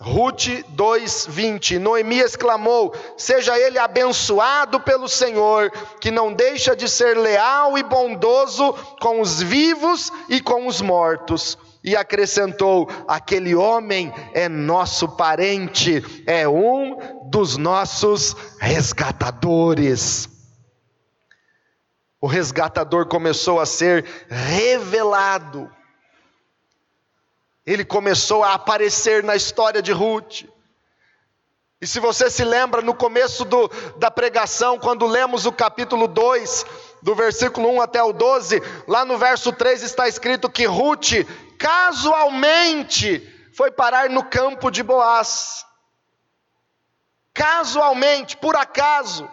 Ruth 0.00 0.48
2:20. 0.74 1.78
Noemias 1.78 2.36
clamou: 2.36 2.94
Seja 3.16 3.58
ele 3.58 3.78
abençoado 3.78 4.80
pelo 4.80 5.08
Senhor, 5.08 5.70
que 6.00 6.10
não 6.10 6.32
deixa 6.32 6.74
de 6.74 6.88
ser 6.88 7.16
leal 7.16 7.78
e 7.78 7.82
bondoso 7.82 8.72
com 9.00 9.20
os 9.20 9.40
vivos 9.40 10.10
e 10.28 10.40
com 10.40 10.66
os 10.66 10.80
mortos 10.80 11.56
e 11.84 11.94
acrescentou: 11.94 12.88
aquele 13.06 13.54
homem 13.54 14.12
é 14.32 14.48
nosso 14.48 15.06
parente, 15.06 16.02
é 16.26 16.48
um 16.48 16.96
dos 17.28 17.58
nossos 17.58 18.34
resgatadores. 18.58 20.28
O 22.20 22.26
resgatador 22.26 23.06
começou 23.06 23.60
a 23.60 23.66
ser 23.66 24.06
revelado, 24.28 25.70
ele 27.66 27.84
começou 27.84 28.44
a 28.44 28.54
aparecer 28.54 29.22
na 29.22 29.34
história 29.34 29.80
de 29.80 29.92
Ruth. 29.92 30.44
E 31.80 31.86
se 31.86 32.00
você 32.00 32.30
se 32.30 32.44
lembra 32.44 32.80
no 32.82 32.94
começo 32.94 33.44
do, 33.44 33.68
da 33.96 34.10
pregação, 34.10 34.78
quando 34.78 35.06
lemos 35.06 35.44
o 35.46 35.52
capítulo 35.52 36.08
2, 36.08 36.64
do 37.02 37.14
versículo 37.14 37.68
1 37.70 37.82
até 37.82 38.02
o 38.02 38.12
12, 38.12 38.62
lá 38.88 39.04
no 39.04 39.18
verso 39.18 39.52
3 39.52 39.82
está 39.82 40.08
escrito 40.08 40.50
que 40.50 40.64
Ruth 40.64 41.26
casualmente 41.58 43.30
foi 43.54 43.70
parar 43.70 44.08
no 44.08 44.24
campo 44.24 44.70
de 44.70 44.82
Boaz. 44.82 45.64
Casualmente, 47.32 48.36
por 48.36 48.56
acaso. 48.56 49.28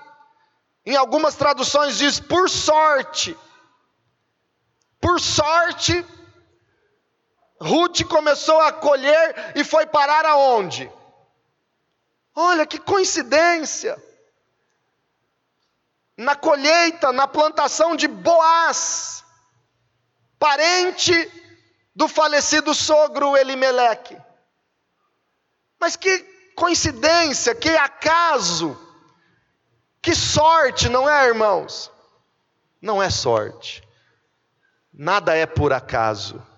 Em 0.85 0.95
algumas 0.95 1.35
traduções 1.35 1.97
diz 1.97 2.19
por 2.19 2.49
sorte. 2.49 3.37
Por 4.99 5.19
sorte, 5.19 6.05
Ruth 7.61 8.03
começou 8.05 8.59
a 8.59 8.73
colher 8.73 9.53
e 9.55 9.63
foi 9.63 9.85
parar 9.85 10.25
aonde? 10.25 10.91
Olha 12.35 12.65
que 12.65 12.79
coincidência. 12.79 14.01
Na 16.17 16.35
colheita, 16.35 17.11
na 17.11 17.27
plantação 17.27 17.95
de 17.95 18.07
Boaz, 18.07 19.23
parente 20.39 21.13
do 21.95 22.07
falecido 22.07 22.73
sogro 22.73 23.37
Elimeleque. 23.37 24.17
Mas 25.79 25.95
que 25.95 26.19
coincidência, 26.55 27.53
que 27.53 27.69
acaso, 27.69 28.77
que 30.01 30.15
sorte, 30.15 30.89
não 30.89 31.07
é, 31.07 31.27
irmãos? 31.27 31.91
Não 32.81 33.01
é 33.01 33.09
sorte, 33.11 33.87
nada 34.91 35.35
é 35.35 35.45
por 35.45 35.71
acaso. 35.71 36.50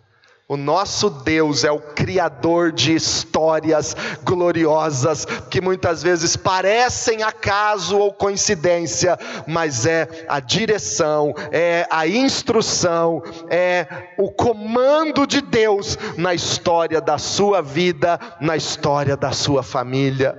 O 0.45 0.57
nosso 0.57 1.09
Deus 1.09 1.63
é 1.63 1.71
o 1.71 1.79
criador 1.79 2.73
de 2.73 2.93
histórias 2.93 3.95
gloriosas 4.23 5.23
que 5.49 5.61
muitas 5.61 6.03
vezes 6.03 6.35
parecem 6.35 7.23
acaso 7.23 7.97
ou 7.97 8.11
coincidência, 8.11 9.17
mas 9.47 9.85
é 9.85 10.25
a 10.27 10.41
direção, 10.41 11.33
é 11.49 11.87
a 11.89 12.05
instrução, 12.05 13.23
é 13.49 13.87
o 14.17 14.29
comando 14.29 15.25
de 15.25 15.39
Deus 15.39 15.97
na 16.17 16.33
história 16.33 16.99
da 16.99 17.17
sua 17.17 17.61
vida, 17.61 18.19
na 18.41 18.57
história 18.57 19.15
da 19.15 19.31
sua 19.31 19.63
família. 19.63 20.37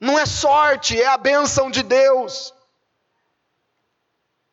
Não 0.00 0.18
é 0.18 0.26
sorte, 0.26 1.00
é 1.00 1.06
a 1.06 1.16
bênção 1.16 1.70
de 1.70 1.84
Deus. 1.84 2.52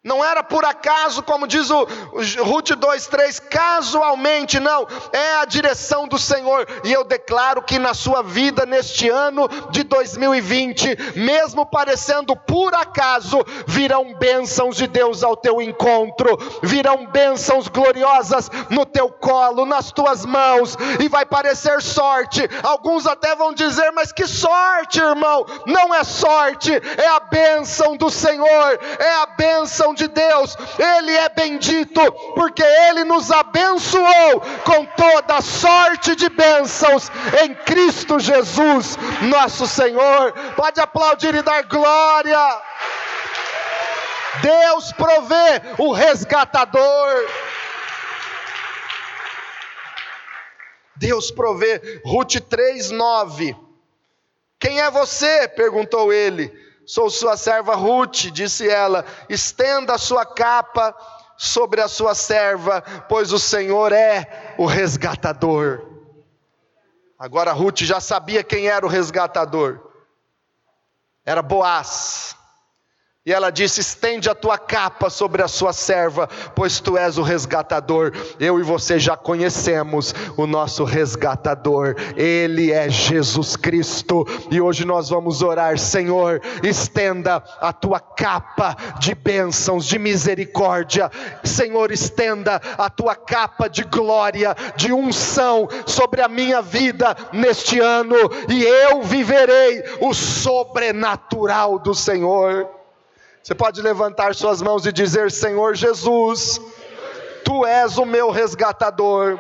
Não 0.02 0.24
era 0.24 0.42
por 0.42 0.64
acaso, 0.64 1.22
como 1.22 1.46
diz 1.46 1.70
o, 1.70 1.84
Ruth 1.84 2.70
2,3, 2.70 3.42
casualmente, 3.50 4.58
não, 4.58 4.88
é 5.12 5.36
a 5.36 5.44
direção 5.44 6.08
do 6.08 6.18
Senhor, 6.18 6.66
e 6.86 6.94
eu 6.94 7.04
declaro 7.04 7.62
que 7.62 7.78
na 7.78 7.94
sua 7.94 8.24
vida, 8.24 8.66
neste 8.66 9.10
ano 9.10 9.50
de 9.72 9.84
2020, 9.84 11.18
mesmo 11.18 11.66
parecendo 11.66 12.34
por 12.34 12.74
acaso, 12.74 13.46
virão 13.68 14.14
bênçãos 14.14 14.78
de 14.78 14.88
Deus 14.88 15.22
ao 15.22 15.36
teu 15.36 15.62
encontro, 15.62 16.38
virão 16.64 17.06
bênçãos 17.06 17.68
gloriosas 17.68 18.50
no 18.70 18.86
teu 18.86 19.10
colo, 19.10 19.66
nas 19.66 19.92
tuas 19.92 20.26
mãos, 20.26 20.78
e 20.98 21.10
vai 21.10 21.26
parecer 21.26 21.82
sorte. 21.82 22.48
Alguns 22.64 23.06
até 23.06 23.36
vão 23.36 23.54
dizer, 23.54 23.92
mas 23.92 24.14
que 24.14 24.26
sorte, 24.26 25.02
irmão! 25.02 25.46
Não 25.66 25.94
é 25.94 26.06
sorte, 26.06 26.72
é 26.72 27.08
a 27.10 27.20
bênção 27.20 27.98
do 27.98 28.10
Senhor, 28.10 28.80
é 28.98 29.16
a 29.16 29.26
bênção 29.26 29.89
bênção 29.90 29.94
de 29.94 30.08
Deus, 30.08 30.58
Ele 30.78 31.16
é 31.16 31.30
bendito, 31.30 32.12
porque 32.36 32.64
Ele 32.64 33.04
nos 33.04 33.32
abençoou 33.32 34.42
com 34.64 34.86
toda 34.86 35.42
sorte 35.42 36.16
de 36.16 36.30
bênçãos 36.30 37.12
em 37.44 37.54
Cristo 37.54 38.20
Jesus, 38.20 38.98
nosso 39.30 39.68
Senhor. 39.68 40.34
Pode 40.56 40.80
aplaudir 40.80 41.36
e 41.36 41.42
dar 41.42 41.64
glória. 41.64 42.62
Deus 44.42 44.92
provê 44.94 45.62
o 45.78 45.92
resgatador. 45.92 47.28
Deus 50.96 51.32
provê. 51.32 52.02
Ruth 52.06 52.36
3:9. 52.50 53.56
Quem 54.60 54.82
é 54.82 54.92
você? 54.92 55.48
perguntou 55.48 56.12
ele. 56.12 56.69
Sou 56.90 57.08
sua 57.08 57.38
serva 57.38 57.76
Ruth, 57.76 58.32
disse 58.32 58.68
ela, 58.68 59.06
estenda 59.30 59.94
a 59.94 59.98
sua 60.00 60.26
capa 60.26 60.96
sobre 61.38 61.82
a 61.82 61.88
sua 61.88 62.16
serva, 62.16 62.82
pois 63.08 63.32
o 63.32 63.38
Senhor 63.38 63.92
é 63.92 64.56
o 64.58 64.66
resgatador. 64.66 65.86
Agora 67.20 67.54
Ruth 67.54 67.82
já 67.82 68.00
sabia 68.00 68.44
quem 68.44 68.70
era 68.70 68.84
o 68.84 68.90
resgatador. 68.90 69.80
Era 71.24 71.44
Boaz. 71.44 72.36
E 73.26 73.34
ela 73.34 73.52
disse: 73.52 73.82
estende 73.82 74.30
a 74.30 74.34
tua 74.34 74.58
capa 74.58 75.10
sobre 75.10 75.44
a 75.44 75.48
sua 75.48 75.74
serva, 75.74 76.28
pois 76.56 76.80
tu 76.80 76.98
és 76.98 77.18
o 77.18 77.22
resgatador. 77.22 78.14
Eu 78.40 78.58
e 78.60 78.64
você 78.64 78.98
já 78.98 79.18
conhecemos 79.18 80.16
o 80.38 80.48
nosso 80.48 80.86
resgatador, 80.86 81.96
ele 82.16 82.72
é 82.72 82.90
Jesus 82.90 83.58
Cristo. 83.58 84.26
E 84.50 84.62
hoje 84.62 84.86
nós 84.86 85.10
vamos 85.10 85.42
orar, 85.42 85.78
Senhor, 85.78 86.42
estenda 86.64 87.44
a 87.60 87.74
tua 87.74 88.00
capa 88.00 88.78
de 89.00 89.14
bênçãos, 89.14 89.86
de 89.86 90.00
misericórdia. 90.00 91.12
Senhor, 91.44 91.92
estenda 91.92 92.62
a 92.78 92.90
tua 92.90 93.16
capa 93.16 93.68
de 93.68 93.84
glória, 93.84 94.56
de 94.78 94.94
unção 94.94 95.68
sobre 95.86 96.22
a 96.22 96.30
minha 96.30 96.62
vida 96.62 97.14
neste 97.34 97.82
ano, 97.82 98.16
e 98.48 98.64
eu 98.64 99.02
viverei 99.02 99.84
o 100.00 100.14
sobrenatural 100.14 101.78
do 101.80 101.94
Senhor. 101.94 102.79
Você 103.50 103.56
pode 103.56 103.82
levantar 103.82 104.36
suas 104.36 104.62
mãos 104.62 104.86
e 104.86 104.92
dizer: 104.92 105.32
Senhor 105.32 105.76
Jesus, 105.76 106.62
tu 107.44 107.66
és 107.66 107.98
o 107.98 108.06
meu 108.06 108.30
resgatador. 108.30 109.40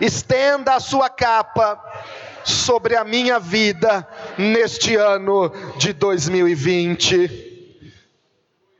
Estenda 0.00 0.74
a 0.74 0.80
sua 0.80 1.08
capa 1.08 1.80
sobre 2.42 2.96
a 2.96 3.04
minha 3.04 3.38
vida 3.38 4.04
neste 4.36 4.96
ano 4.96 5.52
de 5.78 5.92
2020. 5.92 7.78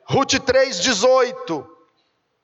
Ruth 0.09 0.33
3,18 0.33 1.65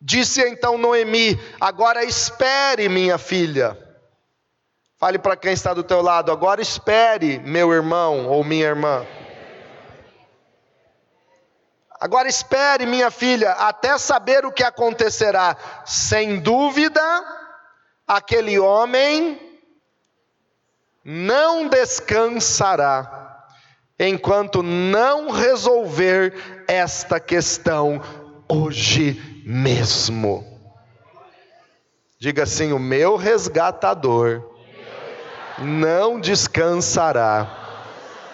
Disse 0.00 0.40
então 0.40 0.78
Noemi: 0.78 1.36
Agora 1.60 2.04
espere, 2.04 2.88
minha 2.88 3.18
filha. 3.18 3.76
Fale 4.98 5.18
para 5.18 5.34
quem 5.34 5.52
está 5.52 5.74
do 5.74 5.82
teu 5.82 6.00
lado, 6.00 6.30
agora 6.30 6.62
espere, 6.62 7.40
meu 7.40 7.72
irmão 7.72 8.28
ou 8.28 8.44
minha 8.44 8.66
irmã. 8.66 9.04
Agora 12.02 12.28
espere, 12.28 12.84
minha 12.84 13.12
filha, 13.12 13.52
até 13.52 13.96
saber 13.96 14.44
o 14.44 14.50
que 14.50 14.64
acontecerá. 14.64 15.56
Sem 15.86 16.40
dúvida, 16.40 17.00
aquele 18.04 18.58
homem 18.58 19.40
não 21.04 21.68
descansará 21.68 23.46
enquanto 24.00 24.64
não 24.64 25.30
resolver 25.30 26.64
esta 26.66 27.20
questão 27.20 28.02
hoje 28.48 29.44
mesmo. 29.46 30.44
Diga 32.18 32.42
assim: 32.42 32.72
o 32.72 32.80
meu 32.80 33.14
resgatador 33.14 34.42
não 35.56 36.18
descansará 36.18 37.46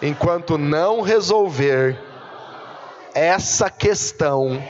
enquanto 0.00 0.56
não 0.56 1.02
resolver 1.02 2.07
essa 3.14 3.70
questão 3.70 4.62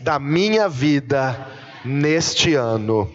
da 0.00 0.18
minha 0.18 0.68
vida 0.68 1.48
neste 1.84 2.54
ano. 2.54 3.10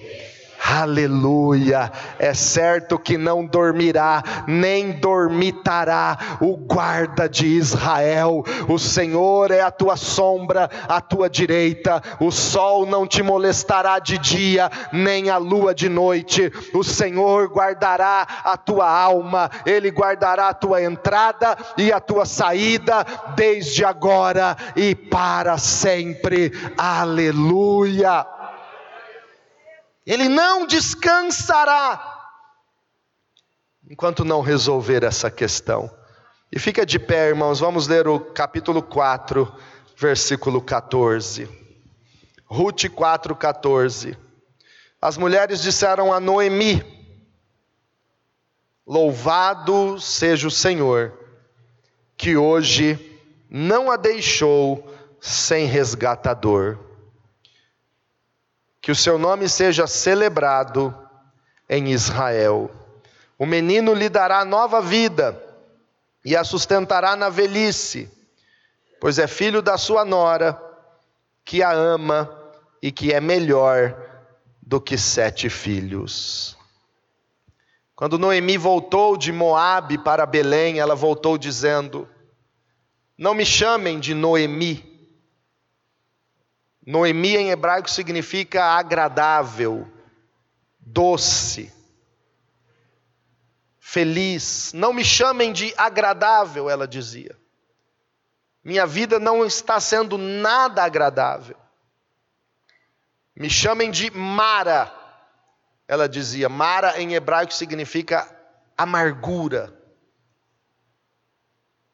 Aleluia! 0.72 1.92
É 2.20 2.32
certo 2.32 3.00
que 3.00 3.18
não 3.18 3.44
dormirá, 3.44 4.22
nem 4.48 4.92
dormitará 4.92 6.38
o 6.40 6.56
guarda 6.56 7.28
de 7.28 7.48
Israel. 7.48 8.44
O 8.68 8.78
Senhor 8.78 9.50
é 9.50 9.62
a 9.62 9.72
tua 9.72 9.98
sombra, 9.98 10.70
a 10.88 11.02
tua 11.02 11.28
direita. 11.28 12.00
O 12.20 12.30
sol 12.30 12.86
não 12.86 13.08
te 13.08 13.24
molestará 13.24 13.98
de 13.98 14.20
dia, 14.20 14.70
nem 14.94 15.32
a 15.32 15.38
lua 15.38 15.74
de 15.74 15.90
noite. 15.90 16.52
O 16.72 16.84
Senhor 16.84 17.48
guardará 17.52 18.28
a 18.44 18.56
tua 18.56 18.88
alma, 18.88 19.50
ele 19.66 19.90
guardará 19.90 20.50
a 20.50 20.54
tua 20.54 20.84
entrada 20.84 21.58
e 21.80 21.92
a 21.92 22.00
tua 22.00 22.28
saída, 22.28 23.04
desde 23.36 23.84
agora 23.84 24.56
e 24.76 24.94
para 24.94 25.58
sempre. 25.58 26.52
Aleluia! 26.78 28.39
Ele 30.10 30.28
não 30.28 30.66
descansará 30.66 32.20
enquanto 33.88 34.26
não 34.26 34.42
resolver 34.42 35.04
essa 35.04 35.30
questão. 35.30 35.88
E 36.52 36.58
fica 36.58 36.84
de 36.84 36.98
pé, 36.98 37.28
irmãos, 37.28 37.60
vamos 37.60 37.88
ler 37.88 38.08
o 38.08 38.20
capítulo 38.20 38.82
4, 38.82 39.48
versículo 39.96 40.64
14. 40.64 41.48
Ruth 42.48 42.90
4, 42.90 43.36
14. 43.36 44.18
As 45.00 45.16
mulheres 45.16 45.62
disseram 45.62 46.12
a 46.12 46.20
Noemi: 46.20 46.84
Louvado 48.88 50.00
seja 50.00 50.48
o 50.48 50.52
Senhor, 50.52 51.14
que 52.18 52.36
hoje 52.36 53.16
não 53.48 53.92
a 53.92 53.96
deixou 53.96 54.92
sem 55.22 55.68
resgatador 55.68 56.89
que 58.82 58.92
o 58.92 58.96
seu 58.96 59.18
nome 59.18 59.50
seja 59.50 59.86
celebrado 59.88 60.96
em 61.68 61.92
Israel. 61.92 62.72
O 63.38 63.46
menino 63.46 63.94
lhe 63.94 64.10
dará 64.10 64.44
nova 64.44 64.82
vida 64.82 65.42
e 66.24 66.36
a 66.36 66.44
sustentará 66.44 67.16
na 67.16 67.30
velhice, 67.30 68.12
pois 69.00 69.20
é 69.20 69.28
filho 69.28 69.62
da 69.62 69.78
sua 69.78 70.04
nora, 70.04 70.62
que 71.46 71.64
a 71.64 71.72
ama 71.72 72.30
e 72.82 72.92
que 72.92 73.14
é 73.14 73.20
melhor 73.20 73.96
do 74.62 74.80
que 74.80 74.98
sete 74.98 75.50
filhos. 75.50 76.58
Quando 77.96 78.18
Noemi 78.18 78.58
voltou 78.58 79.18
de 79.18 79.32
Moabe 79.32 79.98
para 79.98 80.26
Belém, 80.26 80.80
ela 80.80 80.96
voltou 80.96 81.38
dizendo: 81.38 82.08
Não 83.18 83.34
me 83.34 83.46
chamem 83.46 84.00
de 84.00 84.14
Noemi, 84.14 84.89
Noemi 86.90 87.38
em 87.38 87.52
hebraico 87.52 87.88
significa 87.88 88.64
agradável, 88.64 89.88
doce, 90.80 91.72
feliz. 93.80 94.74
Não 94.74 94.92
me 94.92 95.06
chamem 95.06 95.54
de 95.54 95.72
agradável, 95.78 96.68
ela 96.68 96.88
dizia. 96.88 97.38
Minha 98.64 98.88
vida 98.88 99.20
não 99.20 99.46
está 99.46 99.80
sendo 99.80 100.18
nada 100.18 100.84
agradável. 100.84 101.56
Me 103.36 103.52
chamem 103.52 103.92
de 103.92 104.10
Mara, 104.10 104.92
ela 105.88 106.10
dizia. 106.10 106.50
Mara 106.50 107.00
em 107.00 107.14
hebraico 107.14 107.54
significa 107.54 108.28
amargura. 108.76 109.80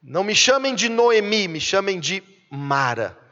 Não 0.01 0.23
me 0.23 0.33
chamem 0.33 0.73
de 0.73 0.87
Noemi, 0.87 1.49
me 1.49 1.59
chamem 1.59 1.99
de 1.99 2.23
Mara 2.49 3.24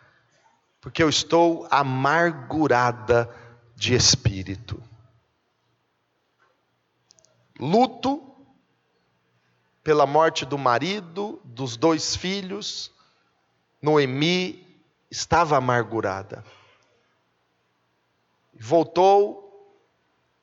porque 0.84 1.02
eu 1.02 1.08
estou 1.08 1.66
amargurada 1.72 3.34
de 3.74 3.96
espírito. 3.96 4.84
Luto 7.58 8.22
pela 9.82 10.06
morte 10.06 10.46
do 10.46 10.58
marido, 10.58 11.40
dos 11.46 11.78
dois 11.78 12.18
filhos. 12.18 12.92
Noemi 13.82 14.68
estava 15.10 15.56
amargurada. 15.56 16.44
Voltou 18.54 19.80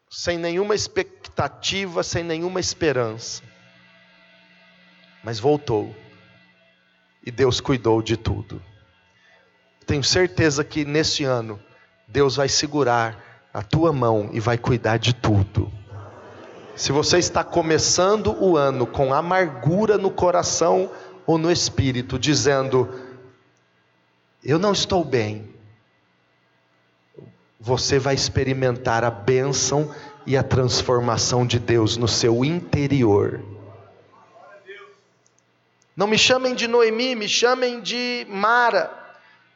sem 0.09 0.39
nenhuma 0.39 0.75
expectativa, 0.75 2.03
sem 2.03 2.25
nenhuma 2.25 2.61
esperança. 2.61 3.43
Mas 5.23 5.39
voltou. 5.39 5.95
E 7.23 7.31
Deus 7.31 7.61
cuidou 7.61 8.01
de 8.01 8.17
tudo 8.17 8.70
tenho 9.87 10.05
certeza 10.05 10.65
que 10.65 10.85
nesse 10.85 11.25
ano 11.25 11.59
Deus 12.07 12.37
vai 12.37 12.49
segurar 12.49 13.49
a 13.53 13.63
tua 13.63 13.93
mão 13.93 14.31
e 14.33 14.41
vai 14.41 14.57
cuidar 14.57 14.99
de 14.99 15.15
tudo. 15.15 15.71
Se 16.77 16.93
você 16.93 17.19
está 17.19 17.45
começando 17.45 18.35
o 18.43 18.57
ano 18.57 18.87
com 18.87 19.13
amargura 19.13 19.99
no 19.99 20.11
coração 20.11 20.91
ou 21.27 21.37
no 21.37 21.51
espírito, 21.51 22.19
dizendo: 22.19 22.89
Eu 24.43 24.59
não 24.59 24.73
estou 24.73 25.05
bem, 25.05 25.53
você 27.61 27.99
vai 27.99 28.15
experimentar 28.15 29.05
a 29.05 29.11
bênção 29.11 29.95
e 30.27 30.37
a 30.37 30.43
transformação 30.43 31.47
de 31.47 31.59
Deus 31.59 31.97
no 31.97 32.09
seu 32.09 32.45
interior. 32.45 33.43
Não 35.95 36.07
me 36.07 36.17
chamem 36.17 36.55
de 36.55 36.67
Noemi, 36.67 37.15
me 37.15 37.29
chamem 37.29 37.81
de 37.81 38.27
Mara. 38.31 39.00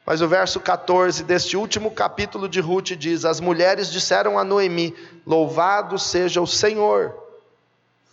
Mas 0.06 0.20
o 0.20 0.28
verso 0.28 0.60
14 0.60 1.24
deste 1.24 1.56
último 1.56 1.90
capítulo 1.90 2.48
de 2.48 2.60
Ruth 2.60 2.92
diz: 2.92 3.24
As 3.24 3.40
mulheres 3.40 3.90
disseram 3.90 4.38
a 4.38 4.44
Noemi: 4.44 4.94
Louvado 5.26 5.98
seja 5.98 6.42
o 6.42 6.46
Senhor, 6.46 7.14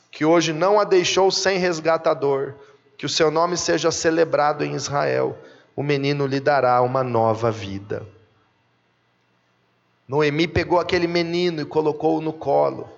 que 0.10 0.24
hoje 0.24 0.54
não 0.54 0.80
a 0.80 0.86
deixou 0.86 1.30
sem 1.30 1.58
resgatador, 1.58 2.54
que 2.98 3.06
o 3.06 3.10
seu 3.10 3.30
nome 3.30 3.58
seja 3.58 3.92
celebrado 3.92 4.64
em 4.64 4.74
Israel, 4.74 5.38
o 5.76 5.84
menino 5.84 6.26
lhe 6.26 6.40
dará 6.40 6.82
uma 6.82 7.04
nova 7.04 7.52
vida. 7.52 8.08
Noemi 10.08 10.48
pegou 10.48 10.80
aquele 10.80 11.08
menino 11.08 11.62
e 11.62 11.66
colocou-o 11.66 12.22
no 12.22 12.34
colo. 12.34 12.90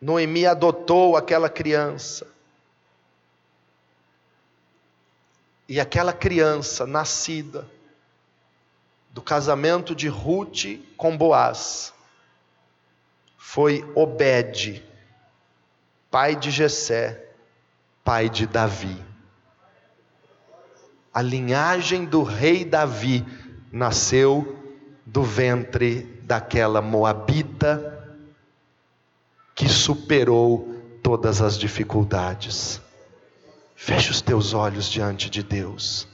Noemi 0.00 0.44
adotou 0.46 1.16
aquela 1.16 1.48
criança. 1.48 2.33
E 5.68 5.80
aquela 5.80 6.12
criança 6.12 6.86
nascida 6.86 7.66
do 9.10 9.22
casamento 9.22 9.94
de 9.94 10.08
Ruth 10.08 10.80
com 10.96 11.16
Boaz 11.16 11.92
foi 13.38 13.88
Obed, 13.94 14.84
pai 16.10 16.34
de 16.34 16.50
Jessé, 16.50 17.24
pai 18.02 18.28
de 18.28 18.46
Davi. 18.46 19.00
A 21.12 21.22
linhagem 21.22 22.04
do 22.04 22.24
rei 22.24 22.64
Davi 22.64 23.24
nasceu 23.70 24.58
do 25.06 25.22
ventre 25.22 26.02
daquela 26.22 26.82
moabita 26.82 27.90
que 29.54 29.68
superou 29.68 30.98
todas 31.02 31.40
as 31.40 31.56
dificuldades. 31.56 32.80
Feche 33.84 34.10
os 34.10 34.22
teus 34.22 34.54
olhos 34.54 34.88
diante 34.88 35.28
de 35.28 35.42
Deus. 35.42 36.08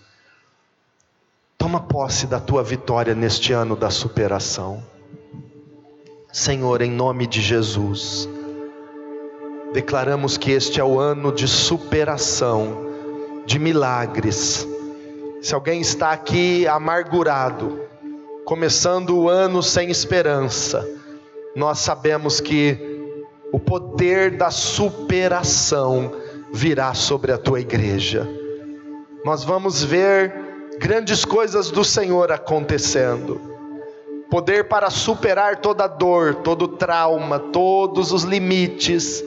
Toma 1.57 1.79
posse 1.79 2.27
da 2.27 2.41
tua 2.41 2.65
vitória 2.65 3.15
neste 3.15 3.53
ano 3.53 3.77
da 3.77 3.91
superação. 3.91 4.83
Senhor, 6.33 6.83
em 6.83 6.91
nome 6.91 7.29
de 7.29 7.41
Jesus, 7.41 8.29
declaramos 9.73 10.37
que 10.37 10.51
este 10.51 10.81
é 10.81 10.85
o 10.85 10.99
ano 10.99 11.31
de 11.31 11.47
superação, 11.47 12.87
de 13.47 13.57
milagres. 13.57 14.67
Se 15.41 15.55
alguém 15.55 15.81
está 15.81 16.11
aqui 16.11 16.67
amargurado, 16.67 17.81
começando 18.45 19.17
o 19.17 19.29
ano 19.29 19.63
sem 19.63 19.93
esperança, 19.93 20.85
nós 21.55 21.79
sabemos 21.79 22.41
que 22.41 22.77
o 23.53 23.61
poder 23.61 24.37
da 24.37 24.51
superação 24.51 26.13
virá 26.53 26.95
sobre 26.95 27.33
a 27.33 27.39
tua 27.39 27.61
igreja. 27.61 28.29
Nós 29.25 29.45
vamos 29.45 29.83
ver 29.83 30.33
grandes 30.79 31.25
coisas 31.25 31.71
do 31.71 31.85
Senhor 31.85 32.33
acontecendo. 32.33 33.41
Poder 34.31 34.69
para 34.69 34.91
superar 34.91 35.57
toda 35.57 35.87
dor, 35.87 36.37
todo 36.37 36.69
trauma, 36.69 37.39
todos 37.39 38.13
os 38.13 38.23
limites 38.23 39.23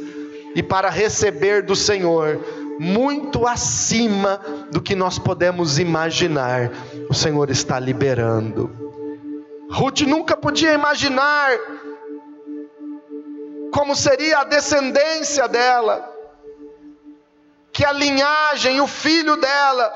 e 0.56 0.64
para 0.64 0.90
receber 0.90 1.64
do 1.64 1.76
Senhor 1.76 2.40
muito 2.80 3.48
acima 3.48 4.40
do 4.72 4.82
que 4.82 4.96
nós 4.96 5.20
podemos 5.20 5.78
imaginar. 5.78 6.72
O 7.10 7.14
Senhor 7.14 7.50
está 7.50 7.80
liberando. 7.80 8.70
Ruth 9.70 10.02
nunca 10.02 10.38
podia 10.38 10.74
imaginar 10.74 11.58
como 13.72 13.96
seria 13.96 14.40
a 14.40 14.44
descendência 14.44 15.48
dela, 15.48 16.13
que 17.74 17.84
a 17.84 17.92
linhagem, 17.92 18.80
o 18.80 18.86
filho 18.86 19.36
dela, 19.36 19.92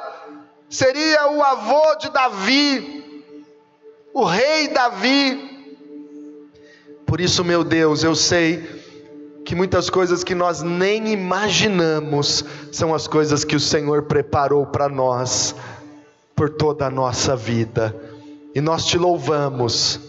seria 0.67 1.27
o 1.29 1.43
avô 1.43 1.95
de 1.97 2.09
Davi, 2.09 3.23
o 4.11 4.23
rei 4.23 4.67
Davi. 4.69 5.75
Por 7.05 7.21
isso, 7.21 7.45
meu 7.45 7.63
Deus, 7.63 8.03
eu 8.03 8.15
sei 8.15 8.67
que 9.45 9.53
muitas 9.53 9.91
coisas 9.91 10.23
que 10.23 10.33
nós 10.33 10.63
nem 10.63 11.09
imaginamos 11.09 12.43
são 12.71 12.95
as 12.95 13.07
coisas 13.07 13.45
que 13.45 13.55
o 13.55 13.59
Senhor 13.59 14.03
preparou 14.03 14.65
para 14.65 14.89
nós 14.89 15.55
por 16.35 16.49
toda 16.49 16.87
a 16.87 16.89
nossa 16.89 17.35
vida. 17.35 17.95
E 18.55 18.59
nós 18.59 18.85
te 18.85 18.97
louvamos 18.97 19.99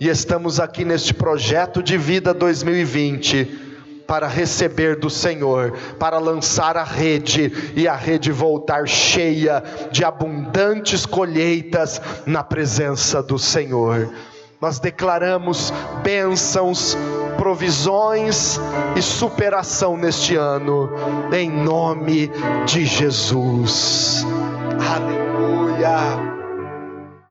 e 0.00 0.08
estamos 0.08 0.58
aqui 0.58 0.84
neste 0.84 1.14
projeto 1.14 1.80
de 1.80 1.96
vida 1.96 2.34
2020 2.34 3.63
para 4.06 4.26
receber 4.26 4.96
do 4.96 5.08
Senhor, 5.08 5.72
para 5.98 6.18
lançar 6.18 6.76
a 6.76 6.84
rede 6.84 7.72
e 7.74 7.88
a 7.88 7.94
rede 7.94 8.30
voltar 8.30 8.86
cheia 8.86 9.62
de 9.90 10.04
abundantes 10.04 11.06
colheitas 11.06 12.00
na 12.26 12.42
presença 12.42 13.22
do 13.22 13.38
Senhor. 13.38 14.12
Nós 14.60 14.78
declaramos 14.78 15.72
bênçãos, 16.02 16.96
provisões 17.36 18.58
e 18.96 19.02
superação 19.02 19.96
neste 19.96 20.36
ano, 20.36 20.90
em 21.32 21.50
nome 21.50 22.30
de 22.64 22.86
Jesus. 22.86 24.24
Aleluia. 24.80 26.43